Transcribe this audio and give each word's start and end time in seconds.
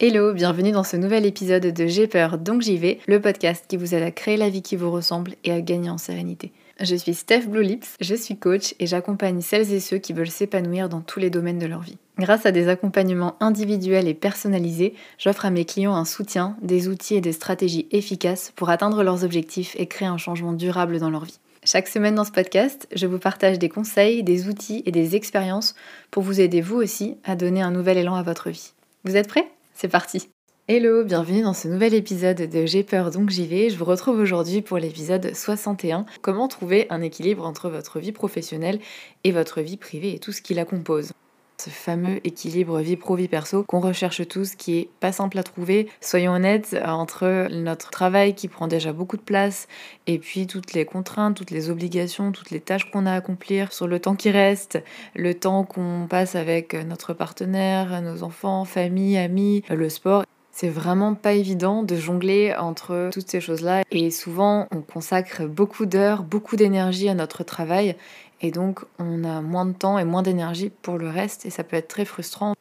Hello, 0.00 0.32
bienvenue 0.32 0.70
dans 0.70 0.84
ce 0.84 0.96
nouvel 0.96 1.26
épisode 1.26 1.66
de 1.66 1.86
J'ai 1.88 2.06
peur 2.06 2.38
donc 2.38 2.62
j'y 2.62 2.76
vais, 2.76 3.00
le 3.08 3.20
podcast 3.20 3.64
qui 3.66 3.76
vous 3.76 3.96
aide 3.96 4.04
à 4.04 4.12
créer 4.12 4.36
la 4.36 4.48
vie 4.48 4.62
qui 4.62 4.76
vous 4.76 4.92
ressemble 4.92 5.32
et 5.42 5.50
à 5.50 5.60
gagner 5.60 5.90
en 5.90 5.98
sérénité. 5.98 6.52
Je 6.80 6.94
suis 6.94 7.14
Steph 7.14 7.48
Blue 7.48 7.64
Lips, 7.64 7.96
je 8.00 8.14
suis 8.14 8.36
coach 8.36 8.76
et 8.78 8.86
j'accompagne 8.86 9.40
celles 9.40 9.72
et 9.72 9.80
ceux 9.80 9.98
qui 9.98 10.12
veulent 10.12 10.30
s'épanouir 10.30 10.88
dans 10.88 11.00
tous 11.00 11.18
les 11.18 11.30
domaines 11.30 11.58
de 11.58 11.66
leur 11.66 11.80
vie. 11.80 11.98
Grâce 12.16 12.46
à 12.46 12.52
des 12.52 12.68
accompagnements 12.68 13.34
individuels 13.40 14.06
et 14.06 14.14
personnalisés, 14.14 14.94
j'offre 15.18 15.46
à 15.46 15.50
mes 15.50 15.64
clients 15.64 15.96
un 15.96 16.04
soutien, 16.04 16.56
des 16.62 16.86
outils 16.86 17.16
et 17.16 17.20
des 17.20 17.32
stratégies 17.32 17.88
efficaces 17.90 18.52
pour 18.54 18.70
atteindre 18.70 19.02
leurs 19.02 19.24
objectifs 19.24 19.74
et 19.80 19.88
créer 19.88 20.06
un 20.06 20.16
changement 20.16 20.52
durable 20.52 21.00
dans 21.00 21.10
leur 21.10 21.24
vie. 21.24 21.40
Chaque 21.64 21.88
semaine 21.88 22.14
dans 22.14 22.24
ce 22.24 22.30
podcast, 22.30 22.86
je 22.94 23.08
vous 23.08 23.18
partage 23.18 23.58
des 23.58 23.68
conseils, 23.68 24.22
des 24.22 24.46
outils 24.46 24.84
et 24.86 24.92
des 24.92 25.16
expériences 25.16 25.74
pour 26.12 26.22
vous 26.22 26.40
aider 26.40 26.60
vous 26.60 26.76
aussi 26.76 27.16
à 27.24 27.34
donner 27.34 27.62
un 27.62 27.72
nouvel 27.72 27.98
élan 27.98 28.14
à 28.14 28.22
votre 28.22 28.48
vie. 28.48 28.74
Vous 29.02 29.16
êtes 29.16 29.26
prêts? 29.26 29.50
C'est 29.78 29.88
parti 29.88 30.28
Hello, 30.66 31.04
bienvenue 31.04 31.42
dans 31.42 31.54
ce 31.54 31.68
nouvel 31.68 31.94
épisode 31.94 32.36
de 32.36 32.66
J'ai 32.66 32.82
peur 32.82 33.12
donc 33.12 33.30
j'y 33.30 33.46
vais. 33.46 33.70
Je 33.70 33.78
vous 33.78 33.84
retrouve 33.84 34.18
aujourd'hui 34.18 34.60
pour 34.60 34.76
l'épisode 34.76 35.32
61. 35.32 36.04
Comment 36.20 36.48
trouver 36.48 36.88
un 36.90 37.00
équilibre 37.00 37.46
entre 37.46 37.70
votre 37.70 38.00
vie 38.00 38.10
professionnelle 38.10 38.80
et 39.22 39.30
votre 39.30 39.60
vie 39.60 39.76
privée 39.76 40.14
et 40.14 40.18
tout 40.18 40.32
ce 40.32 40.42
qui 40.42 40.52
la 40.52 40.64
compose 40.64 41.12
ce 41.60 41.70
fameux 41.70 42.20
équilibre 42.24 42.78
vie 42.80 42.96
pro 42.96 43.16
vie 43.16 43.28
perso 43.28 43.64
qu'on 43.64 43.80
recherche 43.80 44.26
tous 44.28 44.54
qui 44.54 44.78
est 44.78 44.88
pas 45.00 45.10
simple 45.10 45.38
à 45.38 45.42
trouver. 45.42 45.88
Soyons 46.00 46.32
honnêtes 46.32 46.76
entre 46.84 47.48
notre 47.50 47.90
travail 47.90 48.34
qui 48.34 48.46
prend 48.46 48.68
déjà 48.68 48.92
beaucoup 48.92 49.16
de 49.16 49.22
place 49.22 49.66
et 50.06 50.18
puis 50.18 50.46
toutes 50.46 50.72
les 50.72 50.84
contraintes 50.84 51.36
toutes 51.36 51.50
les 51.50 51.70
obligations 51.70 52.30
toutes 52.30 52.50
les 52.50 52.60
tâches 52.60 52.90
qu'on 52.90 53.06
a 53.06 53.12
à 53.12 53.16
accomplir 53.16 53.72
sur 53.72 53.88
le 53.88 53.98
temps 53.98 54.14
qui 54.14 54.30
reste 54.30 54.78
le 55.16 55.34
temps 55.34 55.64
qu'on 55.64 56.06
passe 56.08 56.36
avec 56.36 56.74
notre 56.74 57.12
partenaire 57.12 58.00
nos 58.02 58.22
enfants 58.22 58.64
famille 58.64 59.18
amis 59.18 59.64
le 59.68 59.88
sport 59.88 60.24
c'est 60.60 60.68
vraiment 60.68 61.14
pas 61.14 61.34
évident 61.34 61.84
de 61.84 61.94
jongler 61.94 62.52
entre 62.58 63.10
toutes 63.12 63.30
ces 63.30 63.40
choses-là. 63.40 63.84
Et 63.92 64.10
souvent 64.10 64.66
on 64.72 64.80
consacre 64.80 65.46
beaucoup 65.46 65.86
d'heures, 65.86 66.24
beaucoup 66.24 66.56
d'énergie 66.56 67.08
à 67.08 67.14
notre 67.14 67.44
travail 67.44 67.94
et 68.40 68.50
donc 68.50 68.84
on 68.98 69.24
a 69.24 69.40
moins 69.40 69.66
de 69.66 69.72
temps 69.72 69.98
et 69.98 70.04
moins 70.04 70.22
d'énergie 70.22 70.70
pour 70.70 70.98
le 70.98 71.08
reste 71.08 71.46
et 71.46 71.50
ça 71.50 71.64
peut 71.64 71.76
être 71.76 71.88
très 71.88 72.04
frustrant. 72.04 72.54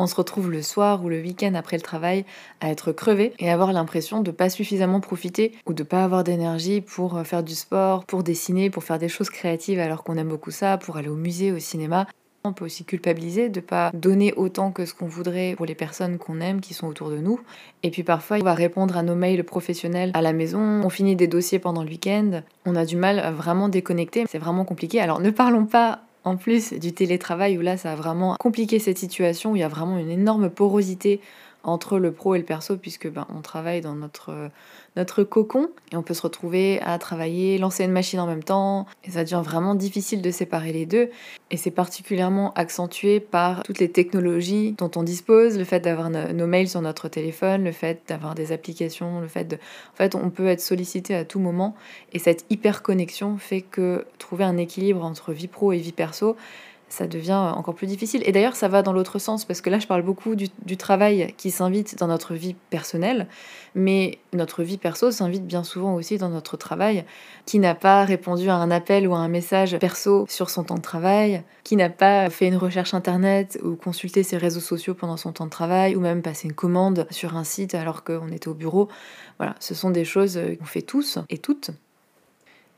On 0.00 0.06
se 0.06 0.14
retrouve 0.14 0.50
le 0.50 0.62
soir 0.62 1.04
ou 1.04 1.08
le 1.08 1.20
week-end 1.20 1.54
après 1.54 1.76
le 1.76 1.82
travail 1.82 2.24
à 2.60 2.70
être 2.70 2.92
crevé 2.92 3.32
et 3.40 3.50
avoir 3.50 3.72
l'impression 3.72 4.20
de 4.20 4.30
pas 4.30 4.48
suffisamment 4.48 5.00
profiter 5.00 5.58
ou 5.66 5.74
de 5.74 5.82
pas 5.82 6.04
avoir 6.04 6.22
d'énergie 6.22 6.80
pour 6.80 7.20
faire 7.26 7.42
du 7.42 7.56
sport, 7.56 8.04
pour 8.04 8.22
dessiner, 8.22 8.70
pour 8.70 8.84
faire 8.84 9.00
des 9.00 9.08
choses 9.08 9.28
créatives 9.28 9.80
alors 9.80 10.04
qu'on 10.04 10.16
aime 10.16 10.28
beaucoup 10.28 10.52
ça, 10.52 10.78
pour 10.78 10.98
aller 10.98 11.08
au 11.08 11.16
musée, 11.16 11.50
au 11.50 11.58
cinéma. 11.58 12.06
On 12.48 12.52
peut 12.52 12.64
aussi 12.64 12.84
culpabiliser 12.84 13.48
de 13.48 13.60
ne 13.60 13.64
pas 13.64 13.90
donner 13.94 14.32
autant 14.34 14.70
que 14.70 14.84
ce 14.84 14.94
qu'on 14.94 15.06
voudrait 15.06 15.54
pour 15.56 15.66
les 15.66 15.74
personnes 15.74 16.18
qu'on 16.18 16.40
aime, 16.40 16.60
qui 16.60 16.74
sont 16.74 16.86
autour 16.86 17.10
de 17.10 17.18
nous. 17.18 17.40
Et 17.82 17.90
puis 17.90 18.02
parfois, 18.02 18.38
on 18.40 18.44
va 18.44 18.54
répondre 18.54 18.96
à 18.96 19.02
nos 19.02 19.14
mails 19.14 19.44
professionnels 19.44 20.10
à 20.14 20.22
la 20.22 20.32
maison, 20.32 20.58
on 20.58 20.88
finit 20.88 21.16
des 21.16 21.26
dossiers 21.26 21.58
pendant 21.58 21.82
le 21.82 21.88
week-end, 21.88 22.42
on 22.66 22.74
a 22.74 22.84
du 22.84 22.96
mal 22.96 23.18
à 23.18 23.30
vraiment 23.30 23.68
déconnecter, 23.68 24.24
c'est 24.28 24.38
vraiment 24.38 24.64
compliqué. 24.64 25.00
Alors 25.00 25.20
ne 25.20 25.30
parlons 25.30 25.66
pas 25.66 26.00
en 26.24 26.36
plus 26.36 26.72
du 26.72 26.92
télétravail 26.92 27.58
où 27.58 27.60
là 27.60 27.76
ça 27.76 27.92
a 27.92 27.94
vraiment 27.94 28.36
compliqué 28.38 28.78
cette 28.78 28.98
situation, 28.98 29.52
où 29.52 29.56
il 29.56 29.60
y 29.60 29.64
a 29.64 29.68
vraiment 29.68 29.98
une 29.98 30.10
énorme 30.10 30.50
porosité 30.50 31.20
entre 31.64 31.98
le 31.98 32.12
pro 32.12 32.34
et 32.34 32.38
le 32.38 32.44
perso 32.44 32.76
puisque 32.76 33.08
ben, 33.08 33.26
on 33.34 33.40
travaille 33.40 33.80
dans 33.80 33.94
notre, 33.94 34.50
notre 34.96 35.22
cocon 35.22 35.68
et 35.92 35.96
on 35.96 36.02
peut 36.02 36.14
se 36.14 36.22
retrouver 36.22 36.80
à 36.82 36.98
travailler, 36.98 37.58
lancer 37.58 37.84
une 37.84 37.92
machine 37.92 38.20
en 38.20 38.26
même 38.26 38.42
temps 38.42 38.86
et 39.04 39.10
ça 39.10 39.24
devient 39.24 39.42
vraiment 39.44 39.74
difficile 39.74 40.22
de 40.22 40.30
séparer 40.30 40.72
les 40.72 40.86
deux. 40.86 41.10
Et 41.50 41.56
c'est 41.56 41.70
particulièrement 41.70 42.52
accentué 42.54 43.20
par 43.20 43.62
toutes 43.62 43.78
les 43.78 43.90
technologies 43.90 44.74
dont 44.78 44.90
on 44.96 45.02
dispose, 45.02 45.58
le 45.58 45.64
fait 45.64 45.80
d'avoir 45.80 46.10
nos 46.10 46.46
mails 46.46 46.68
sur 46.68 46.82
notre 46.82 47.08
téléphone, 47.08 47.64
le 47.64 47.72
fait 47.72 48.02
d'avoir 48.08 48.34
des 48.34 48.52
applications, 48.52 49.20
le 49.20 49.28
fait 49.28 49.44
de... 49.44 49.56
En 49.56 49.96
fait, 49.96 50.14
on 50.14 50.30
peut 50.30 50.46
être 50.46 50.60
sollicité 50.60 51.14
à 51.14 51.24
tout 51.24 51.40
moment 51.40 51.74
et 52.12 52.18
cette 52.18 52.44
hyper 52.50 52.82
connexion 52.82 53.36
fait 53.38 53.62
que 53.62 54.06
trouver 54.18 54.44
un 54.44 54.56
équilibre 54.56 55.04
entre 55.04 55.32
vie 55.32 55.48
pro 55.48 55.72
et 55.72 55.78
vie 55.78 55.92
perso, 55.92 56.36
ça 56.88 57.06
devient 57.06 57.52
encore 57.54 57.74
plus 57.74 57.86
difficile. 57.86 58.22
Et 58.24 58.32
d'ailleurs, 58.32 58.56
ça 58.56 58.68
va 58.68 58.82
dans 58.82 58.92
l'autre 58.92 59.18
sens, 59.18 59.44
parce 59.44 59.60
que 59.60 59.70
là, 59.70 59.78
je 59.78 59.86
parle 59.86 60.02
beaucoup 60.02 60.34
du, 60.34 60.76
travail 60.76 61.34
qui 61.36 61.50
s'invite 61.50 61.98
dans 61.98 62.06
notre 62.06 62.34
vie 62.34 62.54
personnelle, 62.70 63.26
mais 63.74 64.18
notre 64.32 64.62
vie 64.62 64.78
perso 64.78 65.10
s'invite 65.10 65.46
bien 65.46 65.64
souvent 65.64 65.94
aussi 65.94 66.18
dans 66.18 66.28
notre 66.28 66.56
travail. 66.56 67.04
Qui 67.46 67.58
n'a 67.58 67.74
pas 67.74 68.04
répondu 68.04 68.48
à 68.48 68.56
un 68.56 68.70
appel 68.70 69.06
ou 69.08 69.14
à 69.14 69.18
un 69.18 69.28
message 69.28 69.78
perso 69.78 70.26
sur 70.28 70.50
son 70.50 70.64
temps 70.64 70.76
de 70.76 70.82
travail 70.82 71.42
Qui 71.64 71.76
n'a 71.76 71.88
pas 71.88 72.28
fait 72.30 72.46
une 72.46 72.56
recherche 72.56 72.94
internet 72.94 73.58
ou 73.64 73.74
consulté 73.74 74.22
ses 74.22 74.36
réseaux 74.36 74.60
sociaux 74.60 74.94
pendant 74.94 75.16
son 75.16 75.32
temps 75.32 75.46
de 75.46 75.50
travail 75.50 75.96
Ou 75.96 76.00
même 76.00 76.22
passé 76.22 76.46
une 76.46 76.54
commande 76.54 77.06
sur 77.10 77.36
un 77.36 77.44
site 77.44 77.74
alors 77.74 78.04
qu'on 78.04 78.28
était 78.28 78.48
au 78.48 78.54
bureau 78.54 78.88
Voilà, 79.38 79.54
ce 79.60 79.74
sont 79.74 79.90
des 79.90 80.04
choses 80.04 80.38
qu'on 80.58 80.66
fait 80.66 80.82
tous 80.82 81.18
et 81.30 81.38
toutes. 81.38 81.70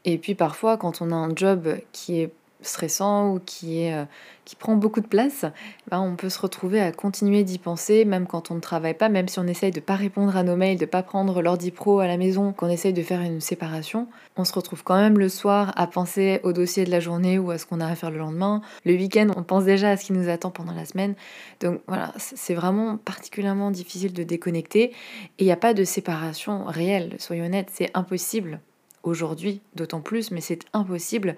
Et 0.04 0.18
puis 0.18 0.34
parfois, 0.34 0.76
quand 0.76 1.02
on 1.02 1.10
a 1.10 1.14
un 1.14 1.34
job 1.34 1.76
qui 1.92 2.20
est 2.20 2.32
stressant 2.62 3.34
ou 3.34 3.40
qui, 3.40 3.82
est, 3.82 3.94
euh, 3.94 4.04
qui 4.44 4.56
prend 4.56 4.76
beaucoup 4.76 5.00
de 5.00 5.06
place, 5.06 5.44
ben 5.90 6.00
on 6.00 6.16
peut 6.16 6.28
se 6.28 6.38
retrouver 6.38 6.80
à 6.80 6.92
continuer 6.92 7.44
d'y 7.44 7.58
penser, 7.58 8.04
même 8.04 8.26
quand 8.26 8.50
on 8.50 8.54
ne 8.54 8.60
travaille 8.60 8.94
pas, 8.94 9.08
même 9.08 9.28
si 9.28 9.38
on 9.38 9.46
essaye 9.46 9.70
de 9.70 9.80
ne 9.80 9.84
pas 9.84 9.94
répondre 9.94 10.36
à 10.36 10.42
nos 10.42 10.56
mails, 10.56 10.76
de 10.76 10.84
ne 10.84 10.90
pas 10.90 11.02
prendre 11.02 11.42
l'ordi 11.42 11.70
pro 11.70 12.00
à 12.00 12.06
la 12.06 12.16
maison, 12.16 12.52
qu'on 12.52 12.68
essaye 12.68 12.92
de 12.92 13.02
faire 13.02 13.20
une 13.20 13.40
séparation, 13.40 14.08
on 14.36 14.44
se 14.44 14.52
retrouve 14.52 14.82
quand 14.82 14.96
même 14.96 15.18
le 15.18 15.28
soir 15.28 15.72
à 15.76 15.86
penser 15.86 16.40
au 16.42 16.52
dossier 16.52 16.84
de 16.84 16.90
la 16.90 17.00
journée 17.00 17.38
ou 17.38 17.50
à 17.50 17.58
ce 17.58 17.66
qu'on 17.66 17.80
a 17.80 17.86
à 17.86 17.94
faire 17.94 18.10
le 18.10 18.18
lendemain. 18.18 18.62
Le 18.84 18.94
week-end, 18.94 19.28
on 19.36 19.42
pense 19.42 19.64
déjà 19.64 19.90
à 19.90 19.96
ce 19.96 20.04
qui 20.04 20.12
nous 20.12 20.28
attend 20.28 20.50
pendant 20.50 20.72
la 20.72 20.84
semaine. 20.84 21.14
Donc 21.60 21.80
voilà, 21.86 22.12
c'est 22.16 22.54
vraiment 22.54 22.96
particulièrement 22.96 23.70
difficile 23.70 24.12
de 24.12 24.22
déconnecter 24.22 24.84
et 24.84 24.94
il 25.38 25.44
n'y 25.44 25.52
a 25.52 25.56
pas 25.56 25.74
de 25.74 25.84
séparation 25.84 26.64
réelle, 26.64 27.16
soyons 27.18 27.44
honnêtes, 27.44 27.70
c'est 27.72 27.90
impossible 27.94 28.60
aujourd'hui, 29.02 29.60
d'autant 29.74 30.00
plus, 30.00 30.30
mais 30.30 30.40
c'est 30.40 30.60
impossible 30.72 31.36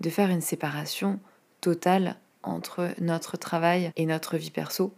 de 0.00 0.10
faire 0.10 0.30
une 0.30 0.40
séparation 0.40 1.18
totale 1.60 2.16
entre 2.42 2.90
notre 3.00 3.36
travail 3.36 3.90
et 3.96 4.06
notre 4.06 4.36
vie 4.36 4.50
perso. 4.50 4.92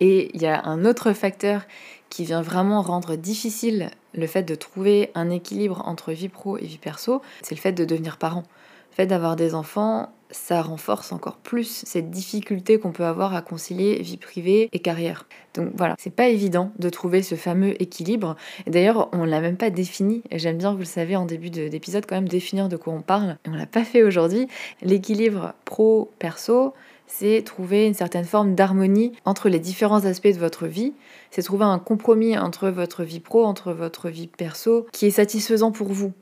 Et 0.00 0.30
il 0.34 0.42
y 0.42 0.46
a 0.46 0.64
un 0.64 0.84
autre 0.84 1.12
facteur 1.12 1.62
qui 2.10 2.24
vient 2.24 2.42
vraiment 2.42 2.82
rendre 2.82 3.16
difficile 3.16 3.90
le 4.12 4.26
fait 4.26 4.42
de 4.42 4.54
trouver 4.54 5.10
un 5.14 5.30
équilibre 5.30 5.82
entre 5.86 6.12
vie 6.12 6.28
pro 6.28 6.58
et 6.58 6.66
vie 6.66 6.78
perso, 6.78 7.22
c'est 7.42 7.54
le 7.54 7.60
fait 7.60 7.72
de 7.72 7.84
devenir 7.84 8.18
parent. 8.18 8.44
Le 8.90 8.96
fait 8.96 9.06
d'avoir 9.06 9.36
des 9.36 9.54
enfants, 9.54 10.12
ça 10.34 10.62
renforce 10.62 11.12
encore 11.12 11.36
plus 11.36 11.84
cette 11.86 12.10
difficulté 12.10 12.78
qu'on 12.78 12.92
peut 12.92 13.04
avoir 13.04 13.34
à 13.34 13.42
concilier 13.42 14.00
vie 14.02 14.16
privée 14.16 14.68
et 14.72 14.78
carrière. 14.80 15.26
Donc 15.54 15.70
voilà, 15.76 15.94
c'est 15.98 16.14
pas 16.14 16.28
évident 16.28 16.72
de 16.78 16.88
trouver 16.88 17.22
ce 17.22 17.36
fameux 17.36 17.80
équilibre. 17.80 18.36
D'ailleurs, 18.66 19.08
on 19.12 19.24
l'a 19.24 19.40
même 19.40 19.56
pas 19.56 19.70
défini. 19.70 20.22
J'aime 20.32 20.58
bien, 20.58 20.72
vous 20.72 20.80
le 20.80 20.84
savez, 20.84 21.14
en 21.14 21.24
début 21.24 21.50
d'épisode, 21.50 22.04
quand 22.06 22.16
même 22.16 22.28
définir 22.28 22.68
de 22.68 22.76
quoi 22.76 22.92
on 22.92 23.00
parle. 23.00 23.38
On 23.46 23.52
l'a 23.52 23.66
pas 23.66 23.84
fait 23.84 24.02
aujourd'hui. 24.02 24.48
L'équilibre 24.82 25.54
pro-perso, 25.64 26.74
c'est 27.06 27.42
trouver 27.44 27.86
une 27.86 27.94
certaine 27.94 28.24
forme 28.24 28.54
d'harmonie 28.54 29.12
entre 29.24 29.48
les 29.48 29.60
différents 29.60 30.04
aspects 30.04 30.26
de 30.26 30.38
votre 30.38 30.66
vie. 30.66 30.94
C'est 31.30 31.42
trouver 31.42 31.64
un 31.64 31.78
compromis 31.78 32.36
entre 32.36 32.68
votre 32.70 33.04
vie 33.04 33.20
pro, 33.20 33.44
entre 33.44 33.72
votre 33.72 34.08
vie 34.08 34.26
perso, 34.26 34.86
qui 34.92 35.06
est 35.06 35.10
satisfaisant 35.10 35.70
pour 35.70 35.92
vous 35.92 36.12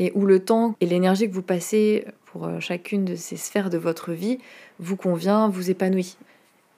et 0.00 0.12
où 0.14 0.24
le 0.24 0.40
temps 0.40 0.74
et 0.80 0.86
l'énergie 0.86 1.28
que 1.28 1.34
vous 1.34 1.42
passez 1.42 2.06
pour 2.32 2.46
euh, 2.46 2.60
chacune 2.60 3.04
de 3.04 3.14
ces 3.14 3.36
sphères 3.36 3.70
de 3.70 3.78
votre 3.78 4.12
vie 4.12 4.38
vous 4.78 4.96
convient, 4.96 5.48
vous 5.48 5.70
épanouit. 5.70 6.16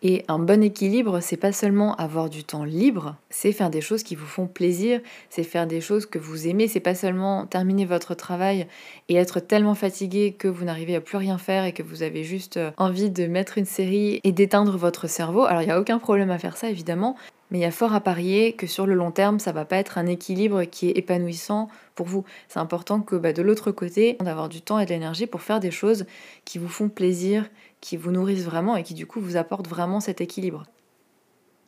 Et 0.04 0.24
un 0.26 0.40
bon 0.40 0.64
équilibre, 0.64 1.20
c'est 1.20 1.36
pas 1.36 1.52
seulement 1.52 1.94
avoir 1.94 2.28
du 2.28 2.42
temps 2.42 2.64
libre, 2.64 3.14
c'est 3.30 3.52
faire 3.52 3.70
des 3.70 3.80
choses 3.80 4.02
qui 4.02 4.16
vous 4.16 4.26
font 4.26 4.48
plaisir, 4.48 5.00
c'est 5.30 5.44
faire 5.44 5.68
des 5.68 5.80
choses 5.80 6.06
que 6.06 6.18
vous 6.18 6.48
aimez, 6.48 6.66
c'est 6.66 6.80
pas 6.80 6.96
seulement 6.96 7.46
terminer 7.46 7.84
votre 7.84 8.14
travail 8.14 8.66
et 9.08 9.14
être 9.14 9.38
tellement 9.38 9.76
fatigué 9.76 10.34
que 10.36 10.48
vous 10.48 10.64
n'arrivez 10.64 10.96
à 10.96 11.00
plus 11.00 11.18
rien 11.18 11.38
faire 11.38 11.64
et 11.64 11.72
que 11.72 11.84
vous 11.84 12.02
avez 12.02 12.24
juste 12.24 12.56
euh, 12.56 12.72
envie 12.78 13.10
de 13.10 13.26
mettre 13.28 13.58
une 13.58 13.64
série 13.64 14.20
et 14.24 14.32
d'éteindre 14.32 14.76
votre 14.76 15.08
cerveau. 15.08 15.44
Alors 15.44 15.62
il 15.62 15.66
n'y 15.66 15.72
a 15.72 15.78
aucun 15.78 16.00
problème 16.00 16.30
à 16.30 16.38
faire 16.38 16.56
ça 16.56 16.68
évidemment, 16.68 17.16
mais 17.52 17.58
il 17.58 17.60
y 17.60 17.66
a 17.66 17.70
fort 17.70 17.92
à 17.92 18.00
parier 18.00 18.54
que 18.54 18.66
sur 18.66 18.86
le 18.86 18.94
long 18.94 19.10
terme, 19.10 19.38
ça 19.38 19.52
va 19.52 19.66
pas 19.66 19.76
être 19.76 19.98
un 19.98 20.06
équilibre 20.06 20.64
qui 20.64 20.88
est 20.88 20.96
épanouissant 20.96 21.68
pour 21.94 22.06
vous. 22.06 22.24
C'est 22.48 22.58
important 22.58 23.00
que 23.00 23.14
bah, 23.14 23.34
de 23.34 23.42
l'autre 23.42 23.70
côté, 23.72 24.16
d'avoir 24.20 24.48
du 24.48 24.62
temps 24.62 24.78
et 24.78 24.86
de 24.86 24.90
l'énergie 24.90 25.26
pour 25.26 25.42
faire 25.42 25.60
des 25.60 25.70
choses 25.70 26.06
qui 26.46 26.56
vous 26.56 26.68
font 26.68 26.88
plaisir, 26.88 27.50
qui 27.82 27.98
vous 27.98 28.10
nourrissent 28.10 28.44
vraiment 28.44 28.74
et 28.74 28.82
qui 28.82 28.94
du 28.94 29.06
coup 29.06 29.20
vous 29.20 29.36
apportent 29.36 29.68
vraiment 29.68 30.00
cet 30.00 30.22
équilibre. 30.22 30.62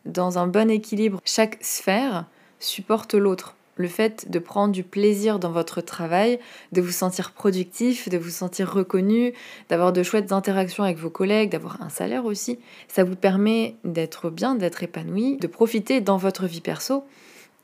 Dans 0.06 0.38
un 0.38 0.46
bon 0.46 0.70
équilibre, 0.70 1.20
chaque 1.26 1.58
sphère 1.62 2.24
supporte 2.60 3.12
l'autre 3.12 3.54
le 3.76 3.88
fait 3.88 4.30
de 4.30 4.38
prendre 4.38 4.72
du 4.72 4.82
plaisir 4.82 5.38
dans 5.38 5.50
votre 5.50 5.80
travail, 5.80 6.38
de 6.72 6.80
vous 6.80 6.92
sentir 6.92 7.32
productif, 7.32 8.08
de 8.08 8.18
vous 8.18 8.30
sentir 8.30 8.72
reconnu, 8.72 9.32
d'avoir 9.68 9.92
de 9.92 10.02
chouettes 10.02 10.32
interactions 10.32 10.84
avec 10.84 10.98
vos 10.98 11.10
collègues, 11.10 11.50
d'avoir 11.50 11.82
un 11.82 11.88
salaire 11.88 12.24
aussi, 12.24 12.58
ça 12.88 13.04
vous 13.04 13.16
permet 13.16 13.76
d'être 13.84 14.30
bien, 14.30 14.54
d'être 14.54 14.82
épanoui, 14.82 15.36
de 15.38 15.46
profiter 15.46 16.00
dans 16.00 16.16
votre 16.16 16.46
vie 16.46 16.60
perso. 16.60 17.04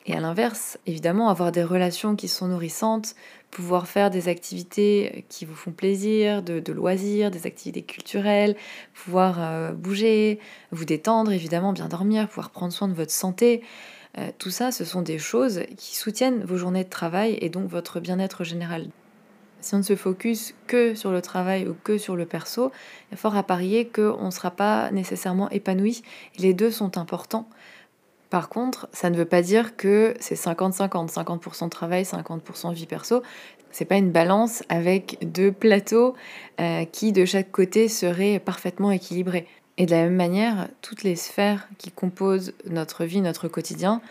Et 0.06 0.14
à 0.14 0.20
l'inverse, 0.20 0.78
évidemment, 0.86 1.28
avoir 1.28 1.52
des 1.52 1.62
relations 1.62 2.16
qui 2.16 2.26
sont 2.26 2.48
nourrissantes, 2.48 3.14
pouvoir 3.50 3.86
faire 3.86 4.10
des 4.10 4.28
activités 4.28 5.26
qui 5.28 5.44
vous 5.44 5.54
font 5.54 5.72
plaisir, 5.72 6.42
de, 6.42 6.72
loisirs, 6.72 7.30
des 7.30 7.46
activités 7.46 7.82
culturelles, 7.82 8.56
pouvoir 8.94 9.36
euh, 9.38 9.72
bouger, 9.72 10.38
vous 10.72 10.86
détendre, 10.86 11.32
évidemment, 11.32 11.72
bien 11.72 11.88
dormir, 11.88 12.28
pouvoir 12.28 12.50
prendre 12.50 12.72
soin 12.72 12.88
de 12.88 12.94
votre 12.94 13.12
santé. 13.12 13.62
Euh, 14.18 14.30
tout 14.38 14.50
ça, 14.50 14.72
ce 14.72 14.84
sont 14.84 15.02
des 15.02 15.18
choses 15.18 15.62
qui 15.76 15.96
soutiennent 15.96 16.44
vos 16.44 16.56
journées 16.56 16.84
de 16.84 16.90
travail 16.90 17.38
et 17.40 17.48
donc 17.48 17.68
votre 17.68 18.00
bien-être 18.00 18.44
général. 18.44 18.88
Si 19.60 19.74
on 19.74 19.78
ne 19.78 19.82
se 19.82 19.94
focus 19.94 20.54
que 20.66 20.94
sur 20.94 21.10
le 21.10 21.20
travail 21.20 21.68
ou 21.68 21.76
que 21.84 21.98
sur 21.98 22.16
le 22.16 22.24
perso, 22.24 22.72
il 23.10 23.14
a 23.14 23.16
fort 23.16 23.36
à 23.36 23.42
parier 23.42 23.86
qu'on 23.86 24.26
ne 24.26 24.30
sera 24.30 24.50
pas 24.50 24.90
nécessairement 24.90 25.50
épanoui. 25.50 26.02
les 26.38 26.54
deux 26.54 26.70
sont 26.70 26.96
importants. 26.96 27.48
Par 28.30 28.48
contre, 28.48 28.88
ça 28.92 29.10
ne 29.10 29.16
veut 29.16 29.24
pas 29.24 29.42
dire 29.42 29.76
que 29.76 30.14
c'est 30.20 30.36
50-50, 30.36 31.12
50%, 31.12 31.68
travail, 31.68 32.04
50% 32.04 32.72
vie 32.72 32.86
perso. 32.86 33.22
C'est 33.72 33.84
pas 33.84 33.96
une 33.96 34.10
balance 34.10 34.62
avec 34.68 35.18
deux 35.20 35.52
plateaux 35.52 36.14
euh, 36.60 36.84
qui 36.84 37.12
de 37.12 37.24
chaque 37.24 37.50
côté 37.50 37.88
seraient 37.88 38.38
parfaitement 38.38 38.90
équilibrés. 38.90 39.46
Et 39.80 39.86
de 39.86 39.92
la 39.92 40.02
même 40.02 40.16
manière, 40.16 40.68
toutes 40.82 41.04
les 41.04 41.16
sphères 41.16 41.66
qui 41.78 41.90
composent 41.90 42.52
notre 42.66 43.06
vie, 43.06 43.22
notre 43.22 43.48
quotidien, 43.48 44.02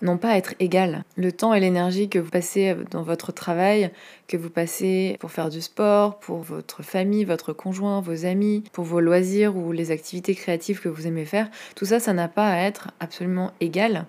n'ont 0.00 0.18
pas 0.18 0.30
à 0.30 0.36
être 0.36 0.54
égales. 0.58 1.04
Le 1.16 1.30
temps 1.30 1.54
et 1.54 1.60
l'énergie 1.60 2.08
que 2.08 2.18
vous 2.18 2.28
passez 2.28 2.74
dans 2.90 3.04
votre 3.04 3.30
travail, 3.30 3.92
que 4.26 4.36
vous 4.36 4.50
passez 4.50 5.16
pour 5.20 5.30
faire 5.30 5.48
du 5.48 5.60
sport, 5.60 6.18
pour 6.18 6.38
votre 6.38 6.82
famille, 6.82 7.24
votre 7.24 7.52
conjoint, 7.52 8.00
vos 8.00 8.26
amis, 8.26 8.64
pour 8.72 8.84
vos 8.84 8.98
loisirs 8.98 9.56
ou 9.56 9.70
les 9.70 9.92
activités 9.92 10.34
créatives 10.34 10.80
que 10.80 10.88
vous 10.88 11.06
aimez 11.06 11.24
faire, 11.24 11.48
tout 11.76 11.84
ça, 11.84 12.00
ça 12.00 12.12
n'a 12.12 12.26
pas 12.26 12.48
à 12.48 12.56
être 12.56 12.90
absolument 12.98 13.52
égal. 13.60 14.06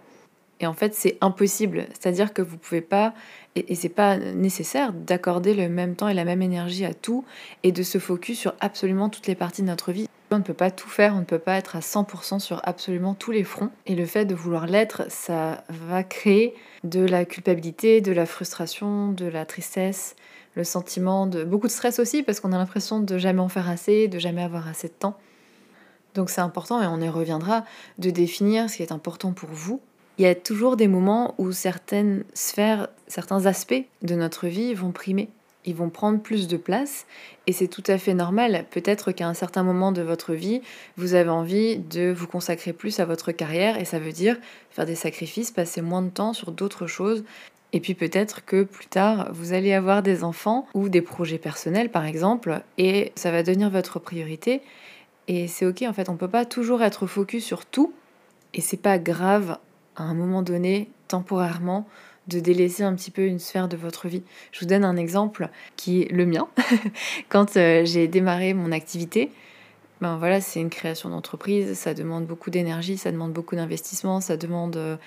Et 0.62 0.65
en 0.65 0.74
fait, 0.74 0.95
c'est 0.95 1.19
impossible. 1.21 1.86
C'est-à-dire 1.89 2.33
que 2.33 2.42
vous 2.42 2.57
pouvez 2.57 2.81
pas, 2.81 3.13
et, 3.54 3.71
et 3.71 3.75
c'est 3.75 3.88
pas 3.88 4.18
nécessaire 4.18 4.94
d'accorder 4.94 5.54
le 5.54 5.69
même 5.69 5.95
temps 5.95 6.07
et 6.07 6.15
la 6.15 6.25
même 6.25 6.42
énergie 6.42 6.86
à 6.86 6.95
tout 6.95 7.24
et 7.62 7.71
de 7.71 7.83
se 7.83 8.00
focus 8.00 8.39
sur 8.39 8.56
absolument 8.62 9.10
toutes 9.10 9.27
les 9.27 9.36
parties 9.36 9.62
de 9.62 9.68
notre 9.68 9.92
vie. 9.92 10.07
On 10.33 10.39
ne 10.39 10.44
peut 10.44 10.53
pas 10.53 10.71
tout 10.71 10.89
faire, 10.89 11.13
on 11.15 11.19
ne 11.19 11.25
peut 11.25 11.39
pas 11.39 11.57
être 11.57 11.75
à 11.75 11.80
100% 11.80 12.39
sur 12.39 12.59
absolument 12.63 13.13
tous 13.13 13.31
les 13.31 13.44
fronts. 13.44 13.69
Et 13.85 13.95
le 13.95 14.06
fait 14.06 14.25
de 14.25 14.33
vouloir 14.33 14.65
l'être, 14.65 15.03
ça 15.09 15.63
va 15.69 16.03
créer 16.03 16.56
de 16.83 17.06
la 17.06 17.25
culpabilité, 17.25 18.01
de 18.01 18.12
la 18.12 18.25
frustration, 18.25 19.12
de 19.12 19.25
la 19.25 19.45
tristesse, 19.45 20.15
le 20.56 20.63
sentiment 20.63 21.27
de 21.27 21.44
beaucoup 21.44 21.68
de 21.68 21.71
stress 21.71 22.00
aussi, 22.00 22.24
parce 22.24 22.39
qu'on 22.39 22.51
a 22.51 22.57
l'impression 22.57 23.00
de 23.00 23.18
jamais 23.18 23.41
en 23.41 23.50
faire 23.50 23.69
assez, 23.69 24.07
de 24.07 24.19
jamais 24.19 24.44
avoir 24.44 24.68
assez 24.68 24.88
de 24.88 24.94
temps. 24.94 25.18
Donc 26.15 26.30
c'est 26.30 26.41
important, 26.41 26.81
et 26.81 26.88
on 26.88 27.00
y 27.00 27.09
reviendra, 27.09 27.63
de 27.97 28.09
définir 28.09 28.69
ce 28.69 28.77
qui 28.77 28.83
est 28.83 28.91
important 28.91 29.33
pour 29.33 29.50
vous. 29.50 29.81
Il 30.18 30.25
y 30.25 30.27
a 30.27 30.36
toujours 30.36 30.77
des 30.77 30.88
moments 30.88 31.33
où 31.38 31.51
certaines 31.51 32.24
sphères, 32.33 32.88
certains 33.07 33.45
aspects 33.45 33.86
de 34.03 34.15
notre 34.15 34.47
vie 34.47 34.74
vont 34.74 34.91
primer 34.91 35.29
ils 35.65 35.75
vont 35.75 35.89
prendre 35.89 36.19
plus 36.19 36.48
de 36.48 36.57
place 36.57 37.06
et 37.48 37.54
c'est 37.54 37.68
tout 37.68 37.83
à 37.88 37.98
fait 37.98 38.13
normal. 38.13 38.65
Peut-être 38.71 39.12
qu'à 39.12 39.27
un 39.27 39.33
certain 39.33 39.63
moment 39.63 39.92
de 39.92 40.01
votre 40.01 40.33
vie, 40.33 40.62
vous 40.98 41.13
avez 41.13 41.30
envie 41.30 41.77
de 41.77 42.12
vous 42.12 42.27
consacrer 42.27 42.74
plus 42.74 43.00
à 43.00 43.06
votre 43.06 43.31
carrière 43.31 43.77
et 43.77 43.86
ça 43.86 44.00
veut 44.00 44.12
dire 44.12 44.38
faire 44.71 44.86
des 44.86 44.95
sacrifices, 44.95 45.51
passer 45.51 45.81
moins 45.81 46.01
de 46.01 46.10
temps 46.10 46.33
sur 46.33 46.51
d'autres 46.51 46.88
choses. 46.88 47.24
Et 47.71 47.80
puis 47.80 47.95
peut-être 47.95 48.45
que 48.45 48.63
plus 48.63 48.86
tard, 48.86 49.30
vous 49.33 49.54
allez 49.54 49.74
avoir 49.74 50.04
des 50.04 50.24
enfants 50.24 50.68
ou 50.74 50.89
des 50.89 51.01
projets 51.01 51.39
personnels 51.39 51.89
par 51.89 52.06
exemple 52.06 52.62
et 52.77 53.12
ça 53.15 53.31
va 53.31 53.42
devenir 53.44 53.69
votre 53.69 54.00
priorité. 54.00 54.62
Et 55.27 55.48
c'est 55.48 55.65
ok 55.65 55.83
en 55.83 55.94
fait, 55.94 56.10
on 56.10 56.18
peut 56.18 56.27
pas 56.27 56.45
toujours 56.45 56.83
être 56.83 57.07
focus 57.07 57.44
sur 57.44 57.65
tout 57.65 57.94
et 58.54 58.62
c'est 58.62 58.77
pas 58.77 59.00
grave 59.00 59.57
à 59.95 60.04
un 60.04 60.13
moment 60.13 60.42
donné, 60.42 60.89
temporairement, 61.07 61.88
de 62.27 62.39
délaisser 62.39 62.83
un 62.83 62.93
petit 62.95 63.11
peu 63.11 63.25
une 63.25 63.39
sphère 63.39 63.67
de 63.67 63.77
votre 63.77 64.07
vie. 64.07 64.23
Je 64.51 64.61
vous 64.61 64.65
donne 64.65 64.85
un 64.85 64.95
exemple 64.95 65.49
qui 65.75 66.03
est 66.03 66.11
le 66.11 66.25
mien. 66.25 66.47
Quand 67.29 67.57
euh, 67.57 67.83
j'ai 67.85 68.07
démarré 68.07 68.53
mon 68.53 68.71
activité, 68.71 69.31
ben 70.01 70.17
voilà, 70.17 70.41
c'est 70.41 70.59
une 70.59 70.69
création 70.69 71.09
d'entreprise, 71.09 71.73
ça 71.75 71.93
demande 71.93 72.25
beaucoup 72.25 72.49
d'énergie, 72.49 72.97
ça 72.97 73.11
demande 73.11 73.31
beaucoup 73.31 73.55
d'investissement, 73.55 74.19
ça 74.19 74.37
demande 74.37 74.75
euh, 74.75 74.97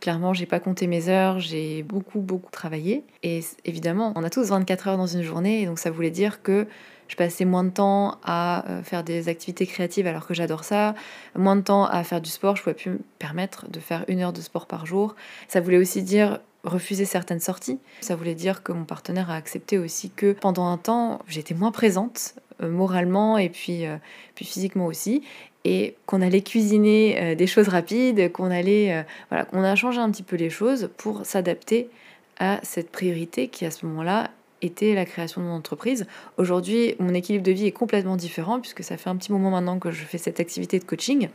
clairement, 0.00 0.34
j'ai 0.34 0.46
pas 0.46 0.60
compté 0.60 0.86
mes 0.86 1.08
heures, 1.08 1.40
j'ai 1.40 1.82
beaucoup 1.82 2.20
beaucoup 2.20 2.50
travaillé 2.50 3.02
et 3.22 3.40
évidemment, 3.64 4.12
on 4.14 4.24
a 4.24 4.30
tous 4.30 4.48
24 4.48 4.88
heures 4.88 4.96
dans 4.98 5.06
une 5.06 5.22
journée 5.22 5.64
donc 5.64 5.78
ça 5.78 5.90
voulait 5.90 6.10
dire 6.10 6.42
que 6.42 6.66
je 7.08 7.16
passais 7.16 7.44
moins 7.44 7.64
de 7.64 7.70
temps 7.70 8.18
à 8.24 8.68
euh, 8.68 8.82
faire 8.82 9.04
des 9.04 9.28
activités 9.28 9.66
créatives 9.66 10.06
alors 10.06 10.26
que 10.26 10.34
j'adore 10.34 10.64
ça, 10.64 10.94
moins 11.34 11.56
de 11.56 11.62
temps 11.62 11.84
à 11.84 12.02
faire 12.04 12.20
du 12.20 12.30
sport, 12.30 12.56
je 12.56 12.62
pouvais 12.62 12.74
plus 12.74 12.90
me 12.90 13.00
permettre 13.18 13.68
de 13.70 13.80
faire 13.80 14.04
une 14.08 14.20
heure 14.20 14.32
de 14.32 14.40
sport 14.40 14.66
par 14.66 14.86
jour. 14.86 15.14
Ça 15.48 15.60
voulait 15.60 15.78
aussi 15.78 16.02
dire 16.02 16.40
refuser 16.64 17.04
certaines 17.04 17.40
sorties. 17.40 17.78
Ça 18.00 18.16
voulait 18.16 18.34
dire 18.34 18.62
que 18.62 18.72
mon 18.72 18.84
partenaire 18.84 19.30
a 19.30 19.36
accepté 19.36 19.78
aussi 19.78 20.10
que 20.10 20.32
pendant 20.32 20.66
un 20.66 20.78
temps, 20.78 21.20
j'étais 21.28 21.54
moins 21.54 21.70
présente 21.70 22.34
euh, 22.62 22.68
moralement 22.68 23.38
et 23.38 23.48
puis, 23.48 23.86
euh, 23.86 23.96
puis 24.34 24.44
physiquement 24.44 24.86
aussi 24.86 25.22
et 25.64 25.96
qu'on 26.06 26.22
allait 26.22 26.42
cuisiner 26.42 27.34
des 27.34 27.48
choses 27.48 27.66
rapides, 27.66 28.30
qu'on 28.30 28.52
allait 28.52 29.04
voilà, 29.30 29.44
qu'on 29.46 29.64
a 29.64 29.74
changé 29.74 29.98
un 29.98 30.08
petit 30.12 30.22
peu 30.22 30.36
les 30.36 30.48
choses 30.48 30.88
pour 30.96 31.26
s'adapter 31.26 31.90
à 32.38 32.60
cette 32.62 32.92
priorité 32.92 33.48
qui 33.48 33.66
à 33.66 33.72
ce 33.72 33.84
moment-là 33.86 34.30
était 34.62 34.94
la 34.94 35.04
création 35.04 35.40
de 35.40 35.46
mon 35.46 35.54
entreprise. 35.54 36.06
Aujourd'hui, 36.36 36.94
mon 36.98 37.14
équilibre 37.14 37.44
de 37.44 37.52
vie 37.52 37.66
est 37.66 37.72
complètement 37.72 38.16
différent 38.16 38.60
puisque 38.60 38.82
ça 38.82 38.96
fait 38.96 39.10
un 39.10 39.16
petit 39.16 39.32
moment 39.32 39.50
maintenant 39.50 39.78
que 39.78 39.90
je 39.90 40.04
fais 40.04 40.18
cette 40.18 40.40
activité 40.40 40.78
de 40.78 40.84
coaching. 40.84 41.28